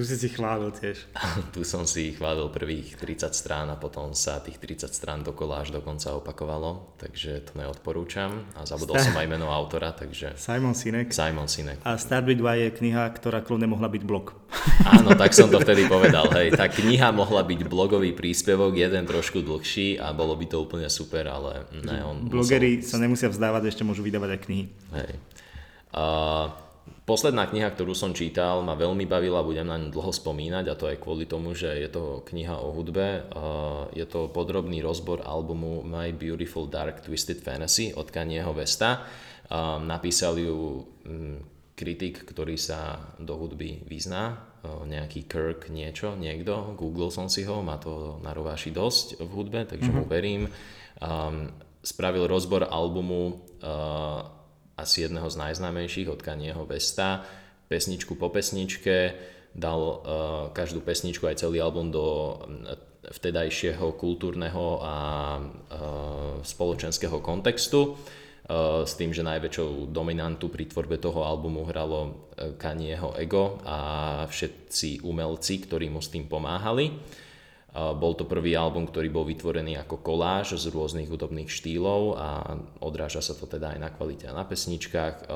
Tu 0.00 0.08
si 0.08 0.16
si 0.16 0.32
chválil 0.32 0.72
tiež. 0.72 1.12
tu 1.54 1.60
som 1.60 1.84
si 1.84 2.16
chválil 2.16 2.48
prvých 2.48 2.96
30 2.96 3.36
strán 3.36 3.68
a 3.68 3.76
potom 3.76 4.16
sa 4.16 4.40
tých 4.40 4.56
30 4.56 4.88
strán 4.96 5.20
dokola 5.20 5.60
až 5.60 5.76
do 5.76 5.84
konca 5.84 6.16
opakovalo, 6.16 6.96
takže 6.96 7.44
to 7.44 7.60
neodporúčam 7.60 8.48
a 8.56 8.64
zabudol 8.64 8.96
som 8.96 9.12
aj 9.12 9.28
meno 9.28 9.52
autora, 9.52 9.92
takže 9.92 10.40
Simon 10.40 10.72
Sinek. 10.72 11.12
Simon 11.12 11.52
Sinek. 11.52 11.84
A 11.84 12.00
Start 12.00 12.24
with 12.24 12.40
Why 12.40 12.64
je 12.64 12.80
kniha, 12.80 13.12
ktorá 13.12 13.44
kľudne 13.44 13.68
mohla 13.68 13.92
byť 13.92 14.00
blog. 14.08 14.40
Áno, 14.96 15.12
tak 15.20 15.36
som 15.36 15.52
to 15.52 15.60
vtedy 15.68 15.84
povedal, 15.84 16.32
hej, 16.32 16.56
tá 16.56 16.64
kniha 16.72 17.12
mohla 17.12 17.44
byť 17.44 17.60
blogový 17.68 18.16
príspevok, 18.16 18.72
jeden 18.72 19.04
trošku 19.04 19.44
dlhší 19.44 20.00
a 20.00 20.16
bolo 20.16 20.32
by 20.32 20.48
to 20.48 20.64
úplne 20.64 20.88
super, 20.88 21.28
ale 21.28 21.68
ne, 21.76 22.00
on 22.00 22.24
Blogery 22.24 22.80
musel... 22.80 22.88
sa 22.88 22.96
nemusia 22.96 23.28
vzdávať, 23.28 23.68
ešte 23.68 23.84
môžu 23.84 24.00
vydávať 24.00 24.32
aj 24.32 24.40
knihy. 24.48 24.64
Hej. 24.96 25.12
Uh, 25.92 26.69
posledná 27.10 27.50
kniha, 27.50 27.74
ktorú 27.74 27.90
som 27.90 28.14
čítal, 28.14 28.62
ma 28.62 28.78
veľmi 28.78 29.02
bavila, 29.02 29.42
budem 29.42 29.66
na 29.66 29.74
ňu 29.74 29.90
dlho 29.90 30.14
spomínať 30.14 30.70
a 30.70 30.78
to 30.78 30.86
aj 30.86 31.02
kvôli 31.02 31.26
tomu, 31.26 31.58
že 31.58 31.66
je 31.66 31.90
to 31.90 32.22
kniha 32.22 32.54
o 32.54 32.70
hudbe. 32.70 33.26
Je 33.98 34.06
to 34.06 34.30
podrobný 34.30 34.78
rozbor 34.78 35.18
albumu 35.26 35.82
My 35.82 36.14
Beautiful 36.14 36.70
Dark 36.70 37.02
Twisted 37.02 37.42
Fantasy 37.42 37.90
od 37.90 38.14
Kanyeho 38.14 38.54
Vesta. 38.54 39.02
Napísal 39.82 40.38
ju 40.38 40.86
um, 40.86 41.42
kritik, 41.74 42.22
ktorý 42.22 42.54
sa 42.54 43.10
do 43.18 43.34
hudby 43.34 43.82
vyzná, 43.90 44.46
nejaký 44.62 45.26
Kirk 45.26 45.66
niečo, 45.72 46.14
niekto, 46.14 46.78
google 46.78 47.10
som 47.10 47.26
si 47.26 47.42
ho, 47.42 47.58
má 47.64 47.80
to 47.82 48.22
na 48.22 48.30
rováši 48.30 48.70
dosť 48.70 49.18
v 49.18 49.30
hudbe, 49.34 49.66
takže 49.66 49.90
mm-hmm. 49.90 50.06
mu 50.06 50.12
verím. 50.12 50.42
Um, 51.02 51.50
spravil 51.80 52.28
rozbor 52.28 52.68
albumu 52.68 53.40
uh, 53.64 54.39
asi 54.80 55.06
jedného 55.06 55.28
z 55.28 55.36
najznámejších 55.36 56.08
od 56.08 56.20
Kanyeho 56.24 56.64
Vesta, 56.64 57.22
pesničku 57.68 58.16
po 58.16 58.32
pesničke, 58.32 59.14
dal 59.52 59.80
uh, 59.80 59.98
každú 60.50 60.80
pesničku 60.82 61.26
aj 61.26 61.46
celý 61.46 61.62
album 61.62 61.92
do 61.92 62.38
vtedajšieho 63.10 63.98
kultúrneho 63.98 64.78
a 64.82 64.96
uh, 65.38 66.40
spoločenského 66.42 67.18
kontextu 67.22 67.98
s 68.82 68.98
tým, 68.98 69.14
že 69.14 69.22
najväčšou 69.22 69.94
dominantu 69.94 70.50
pri 70.50 70.66
tvorbe 70.66 70.98
toho 70.98 71.22
albumu 71.22 71.70
hralo 71.70 72.30
Kanyeho 72.58 73.14
ego 73.14 73.62
a 73.62 73.78
všetci 74.26 75.06
umelci, 75.06 75.62
ktorí 75.62 75.86
mu 75.86 76.02
s 76.02 76.10
tým 76.10 76.26
pomáhali. 76.26 76.90
Bol 77.70 78.18
to 78.18 78.26
prvý 78.26 78.58
album, 78.58 78.90
ktorý 78.90 79.14
bol 79.14 79.22
vytvorený 79.22 79.78
ako 79.78 80.02
koláž 80.02 80.58
z 80.58 80.74
rôznych 80.74 81.06
hudobných 81.06 81.46
štýlov 81.46 82.18
a 82.18 82.58
odráža 82.82 83.22
sa 83.22 83.38
to 83.38 83.46
teda 83.46 83.74
aj 83.74 83.78
na 83.78 83.90
kvalite 83.94 84.26
a 84.26 84.34
na 84.34 84.42
pesničkách. 84.42 85.30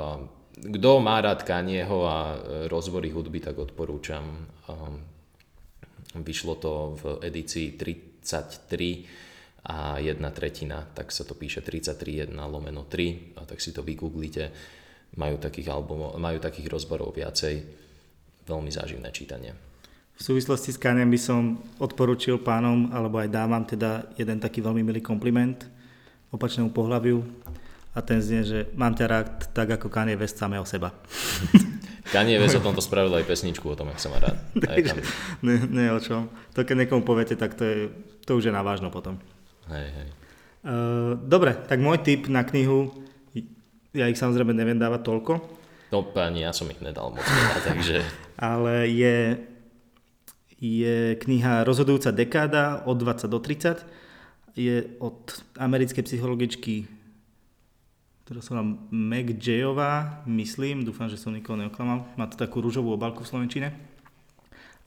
Kto 0.54 0.90
má 0.98 1.22
rád 1.22 1.46
Kanyeho 1.46 2.02
a 2.02 2.18
rozvory 2.66 3.14
hudby, 3.14 3.38
tak 3.38 3.54
odporúčam. 3.58 4.50
Vyšlo 6.14 6.54
to 6.58 6.98
v 6.98 7.04
edícii 7.22 7.78
33 7.78 9.70
a 9.70 9.98
jedna 10.02 10.30
tretina, 10.34 10.82
tak 10.90 11.14
sa 11.14 11.22
to 11.22 11.38
píše 11.38 11.62
33 11.62 12.30
1 12.30 12.34
lomeno 12.34 12.86
3 12.86 13.38
a 13.38 13.46
tak 13.46 13.62
si 13.62 13.70
to 13.70 13.86
vygooglite. 13.86 14.50
Majú 15.14 15.38
takých, 15.38 15.70
albumov, 15.70 16.18
majú 16.18 16.42
takých 16.42 16.66
rozborov 16.66 17.14
viacej. 17.14 17.62
Veľmi 18.46 18.70
záživné 18.74 19.14
čítanie. 19.14 19.73
V 20.14 20.20
súvislosti 20.22 20.70
s 20.70 20.78
Kaniem 20.78 21.10
by 21.10 21.18
som 21.18 21.58
odporučil 21.82 22.38
pánom, 22.38 22.86
alebo 22.94 23.18
aj 23.18 23.28
dávam 23.34 23.66
teda 23.66 24.06
jeden 24.14 24.38
taký 24.38 24.62
veľmi 24.62 24.86
milý 24.86 25.02
kompliment 25.02 25.66
opačnému 26.30 26.70
pohľaviu 26.70 27.22
a 27.94 27.98
ten 28.02 28.18
znie, 28.18 28.42
že 28.42 28.58
mám 28.74 28.94
ťa 28.94 29.06
rád 29.06 29.26
tak 29.54 29.78
ako 29.78 29.86
Kanye 29.86 30.18
West 30.18 30.38
samého 30.38 30.66
seba. 30.66 30.90
Kanye 32.14 32.42
West 32.42 32.58
o 32.58 32.62
tomto 32.62 32.82
spravil 32.82 33.14
aj 33.14 33.26
pesničku 33.26 33.70
o 33.70 33.78
tom, 33.78 33.90
jak 33.94 34.02
sa 34.02 34.10
má 34.10 34.18
rád. 34.18 34.38
Takže, 34.66 34.98
ne, 35.46 35.62
ne 35.70 35.86
o 35.94 35.98
čom. 36.02 36.30
To 36.58 36.66
keď 36.66 36.86
niekomu 36.86 37.06
poviete, 37.06 37.38
tak 37.38 37.54
to, 37.54 37.62
je, 37.62 37.78
to 38.26 38.38
už 38.38 38.50
je 38.50 38.52
na 38.54 38.66
vážno 38.66 38.90
potom. 38.90 39.18
Hej, 39.70 39.88
hej. 39.94 40.08
Uh, 40.64 41.14
dobre, 41.22 41.54
tak 41.54 41.78
môj 41.78 42.02
tip 42.02 42.26
na 42.26 42.42
knihu, 42.42 42.90
ja 43.94 44.10
ich 44.10 44.18
samozrejme 44.18 44.50
neviem 44.50 44.78
dávať 44.78 45.06
toľko. 45.06 45.32
No 45.94 46.02
pani, 46.02 46.42
ja 46.42 46.50
som 46.50 46.66
ich 46.66 46.82
nedal 46.82 47.14
moc 47.14 47.22
takže... 47.62 48.02
Ale 48.34 48.90
je 48.90 49.38
je 50.64 51.20
kniha 51.20 51.68
Rozhodujúca 51.68 52.08
dekáda 52.08 52.88
od 52.88 52.96
20 52.96 53.28
do 53.28 53.36
30. 53.36 53.84
Je 54.56 54.96
od 54.96 55.44
americkej 55.60 56.08
psychologičky 56.08 56.88
ktorá 58.24 58.40
sa 58.40 58.56
volá 58.56 58.64
Meg 58.88 59.36
Jayová, 59.36 60.24
myslím, 60.24 60.80
dúfam, 60.80 61.12
že 61.12 61.20
som 61.20 61.28
nikoho 61.28 61.60
neoklamal. 61.60 62.08
Má 62.16 62.24
to 62.24 62.40
takú 62.40 62.64
rúžovú 62.64 62.96
obalku 62.96 63.20
v 63.20 63.28
Slovenčine. 63.28 63.68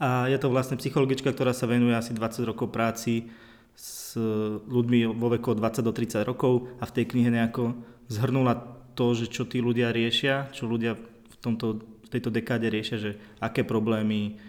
A 0.01 0.25
je 0.25 0.41
to 0.41 0.49
vlastne 0.49 0.73
psychologička, 0.81 1.29
ktorá 1.29 1.53
sa 1.53 1.69
venuje 1.69 1.93
asi 1.93 2.17
20 2.17 2.49
rokov 2.49 2.73
práci 2.73 3.29
s 3.77 4.17
ľuďmi 4.65 5.05
vo 5.13 5.29
veku 5.29 5.53
od 5.53 5.61
20 5.61 5.85
do 5.85 5.93
30 5.93 6.25
rokov 6.25 6.65
a 6.81 6.89
v 6.89 6.95
tej 6.97 7.05
knihe 7.13 7.29
nejako 7.29 7.77
zhrnula 8.09 8.57
to, 8.97 9.13
že 9.13 9.29
čo 9.29 9.45
tí 9.45 9.61
ľudia 9.61 9.93
riešia, 9.93 10.49
čo 10.49 10.65
ľudia 10.65 10.97
v, 10.97 11.35
tomto, 11.37 11.77
v 11.77 12.09
tejto 12.09 12.33
dekáde 12.33 12.65
riešia, 12.73 12.97
že 12.97 13.11
aké 13.37 13.61
problémy 13.61 14.41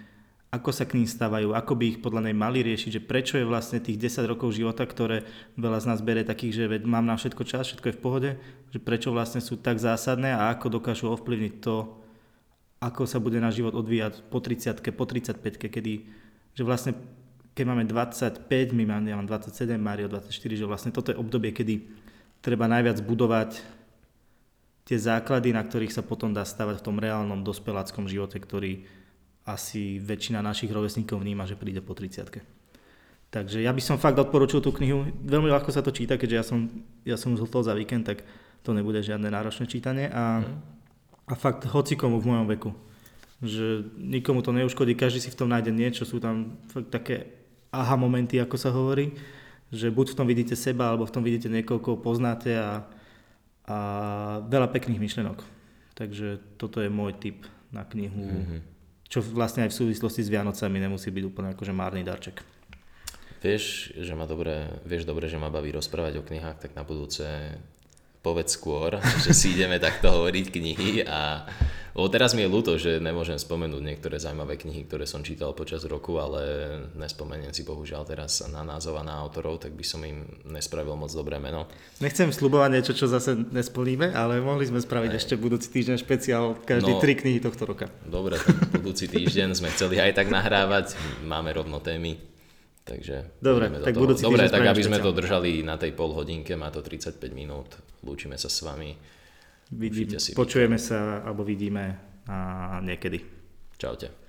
ako 0.48 0.72
sa 0.72 0.88
k 0.88 0.96
ním 0.96 1.04
stávajú, 1.04 1.52
ako 1.52 1.72
by 1.76 1.84
ich 1.84 1.98
podľa 2.00 2.24
nej 2.28 2.36
mali 2.36 2.64
riešiť, 2.64 2.90
že 2.96 3.04
prečo 3.04 3.36
je 3.36 3.44
vlastne 3.44 3.84
tých 3.84 4.00
10 4.00 4.24
rokov 4.24 4.56
života, 4.56 4.88
ktoré 4.88 5.28
veľa 5.60 5.84
z 5.84 5.88
nás 5.92 6.00
berie 6.00 6.24
takých, 6.24 6.52
že 6.56 6.64
mám 6.88 7.04
na 7.04 7.20
všetko 7.20 7.44
čas, 7.44 7.68
všetko 7.68 7.92
je 7.92 7.96
v 7.96 8.02
pohode, 8.02 8.30
že 8.72 8.80
prečo 8.80 9.12
vlastne 9.12 9.44
sú 9.44 9.60
tak 9.60 9.76
zásadné 9.76 10.32
a 10.32 10.48
ako 10.56 10.80
dokážu 10.80 11.12
ovplyvniť 11.12 11.54
to, 11.60 12.00
ako 12.80 13.04
sa 13.04 13.20
bude 13.20 13.36
náš 13.36 13.60
život 13.60 13.76
odvíjať 13.76 14.24
po 14.32 14.40
30 14.40 14.80
po 14.96 15.04
35 15.04 15.36
kedy, 15.68 15.94
že 16.56 16.62
vlastne 16.64 16.96
keď 17.52 17.64
máme 17.68 17.84
25, 17.90 18.48
my 18.70 18.84
máme, 18.86 19.10
ja 19.10 19.18
mám 19.18 19.26
27, 19.26 19.74
Mario 19.76 20.06
24, 20.06 20.30
že 20.32 20.64
vlastne 20.64 20.94
toto 20.94 21.10
je 21.10 21.18
obdobie, 21.18 21.50
kedy 21.50 21.90
treba 22.38 22.70
najviac 22.70 23.02
budovať 23.02 23.58
tie 24.88 24.96
základy, 24.96 25.52
na 25.52 25.66
ktorých 25.66 25.92
sa 25.92 26.06
potom 26.06 26.32
dá 26.32 26.46
stavať 26.46 26.80
v 26.80 26.86
tom 26.86 26.96
reálnom 26.96 27.44
dospeláckom 27.44 28.06
živote, 28.06 28.38
ktorý 28.38 28.86
asi 29.48 29.96
väčšina 29.96 30.44
našich 30.44 30.68
rovesníkov 30.68 31.24
vníma, 31.24 31.48
že 31.48 31.56
príde 31.56 31.80
po 31.80 31.96
30 31.96 32.28
Takže 33.28 33.60
ja 33.60 33.72
by 33.76 33.82
som 33.84 34.00
fakt 34.00 34.16
odporučil 34.16 34.64
tú 34.64 34.72
knihu. 34.80 35.04
Veľmi 35.24 35.52
ľahko 35.52 35.68
sa 35.68 35.84
to 35.84 35.92
číta, 35.92 36.16
keďže 36.16 36.36
ja 36.36 36.44
som, 36.44 36.58
ja 37.04 37.16
som 37.20 37.36
zhotol 37.36 37.60
za 37.60 37.76
víkend, 37.76 38.08
tak 38.08 38.24
to 38.64 38.72
nebude 38.72 39.04
žiadne 39.04 39.28
náročné 39.28 39.68
čítanie. 39.68 40.08
A, 40.08 40.40
a 41.28 41.34
fakt 41.36 41.68
hocikomu 41.68 42.20
v 42.24 42.28
mojom 42.28 42.46
veku. 42.48 42.70
Že 43.44 43.92
nikomu 44.00 44.40
to 44.40 44.56
neuškodí, 44.56 44.96
každý 44.96 45.20
si 45.20 45.28
v 45.28 45.38
tom 45.44 45.52
nájde 45.52 45.72
niečo. 45.76 46.08
Sú 46.08 46.24
tam 46.24 46.56
fakt 46.72 46.88
také 46.88 47.28
aha 47.68 48.00
momenty, 48.00 48.40
ako 48.40 48.56
sa 48.56 48.72
hovorí. 48.72 49.12
Že 49.76 49.92
buď 49.92 50.06
v 50.12 50.16
tom 50.16 50.24
vidíte 50.24 50.56
seba, 50.56 50.88
alebo 50.88 51.04
v 51.04 51.12
tom 51.12 51.20
vidíte 51.20 51.52
niekoho, 51.52 51.84
koho 51.84 52.00
poznáte 52.00 52.56
a, 52.56 52.88
a 53.68 53.78
veľa 54.40 54.72
pekných 54.72 55.04
myšlenok. 55.04 55.44
Takže 56.00 56.56
toto 56.56 56.80
je 56.80 56.88
môj 56.88 57.12
tip 57.20 57.44
na 57.76 57.84
knihu. 57.84 58.24
Mm-hmm 58.24 58.77
čo 59.08 59.24
vlastne 59.24 59.64
aj 59.64 59.72
v 59.72 59.78
súvislosti 59.84 60.20
s 60.20 60.32
Vianocami 60.32 60.76
nemusí 60.76 61.08
byť 61.08 61.24
úplne 61.24 61.48
akože 61.56 61.72
márny 61.72 62.04
darček. 62.04 62.44
Vieš, 63.38 63.94
že 63.96 64.12
ma 64.18 64.28
dobre, 64.28 64.68
vieš 64.84 65.08
dobre, 65.08 65.30
že 65.30 65.40
ma 65.40 65.48
baví 65.48 65.72
rozprávať 65.72 66.20
o 66.20 66.26
knihách, 66.26 66.58
tak 66.68 66.72
na 66.76 66.82
budúce 66.84 67.24
povedz 68.22 68.58
skôr, 68.58 68.98
že 69.24 69.32
si 69.32 69.54
ideme 69.54 69.78
takto 69.78 70.10
hovoriť 70.10 70.46
knihy 70.50 70.90
a 71.06 71.46
lebo 71.98 72.14
teraz 72.14 72.30
mi 72.30 72.46
je 72.46 72.54
ľúto, 72.54 72.78
že 72.78 73.02
nemôžem 73.02 73.34
spomenúť 73.34 73.82
niektoré 73.82 74.22
zaujímavé 74.22 74.54
knihy, 74.54 74.86
ktoré 74.86 75.02
som 75.02 75.26
čítal 75.26 75.50
počas 75.50 75.82
roku, 75.82 76.14
ale 76.22 76.70
nespomeniem 76.94 77.50
si 77.50 77.66
bohužiaľ 77.66 78.06
teraz 78.06 78.38
na 78.46 78.62
názov 78.62 79.02
a 79.02 79.02
na 79.02 79.18
autorov, 79.18 79.58
tak 79.58 79.74
by 79.74 79.82
som 79.82 80.06
im 80.06 80.22
nespravil 80.46 80.94
moc 80.94 81.10
dobré 81.10 81.42
meno. 81.42 81.66
Nechcem 81.98 82.30
slubovať 82.30 82.70
niečo, 82.70 82.94
čo 82.94 83.10
zase 83.10 83.34
nesplníme, 83.34 84.14
ale 84.14 84.38
mohli 84.38 84.70
sme 84.70 84.78
spraviť 84.78 85.10
Aj. 85.10 85.18
ešte 85.18 85.34
budúci 85.34 85.74
týždeň 85.74 85.98
špeciál 85.98 86.54
každý 86.62 86.94
no, 86.94 87.02
tri 87.02 87.18
knihy 87.18 87.42
tohto 87.42 87.66
roka. 87.66 87.90
Dobre, 88.06 88.38
tak 88.38 88.78
budúci 88.78 89.10
týždeň 89.10 89.58
sme 89.58 89.66
chceli 89.74 89.98
aj 89.98 90.22
tak 90.22 90.30
nahrávať, 90.30 90.94
máme 91.26 91.50
rovno 91.50 91.82
témy. 91.82 92.14
Takže 92.86 93.42
Dobre, 93.42 93.74
tak 93.82 93.98
budúci 93.98 94.22
Dobre, 94.22 94.46
tak 94.46 94.64
aby 94.64 94.86
sme 94.86 95.02
to 95.02 95.10
držali 95.10 95.66
na 95.66 95.74
tej 95.74 95.98
pol 95.98 96.14
hodinke, 96.14 96.54
má 96.54 96.70
to 96.70 96.78
35 96.78 97.20
minút, 97.34 97.74
lúčime 98.04 98.36
sa 98.38 98.50
s 98.50 98.62
vami. 98.62 98.94
Vidí, 99.68 100.08
si 100.16 100.32
počujeme 100.32 100.80
sa 100.80 101.20
alebo 101.24 101.44
vidíme 101.44 101.98
a 102.28 102.78
niekedy. 102.80 103.20
Čaute. 103.78 104.27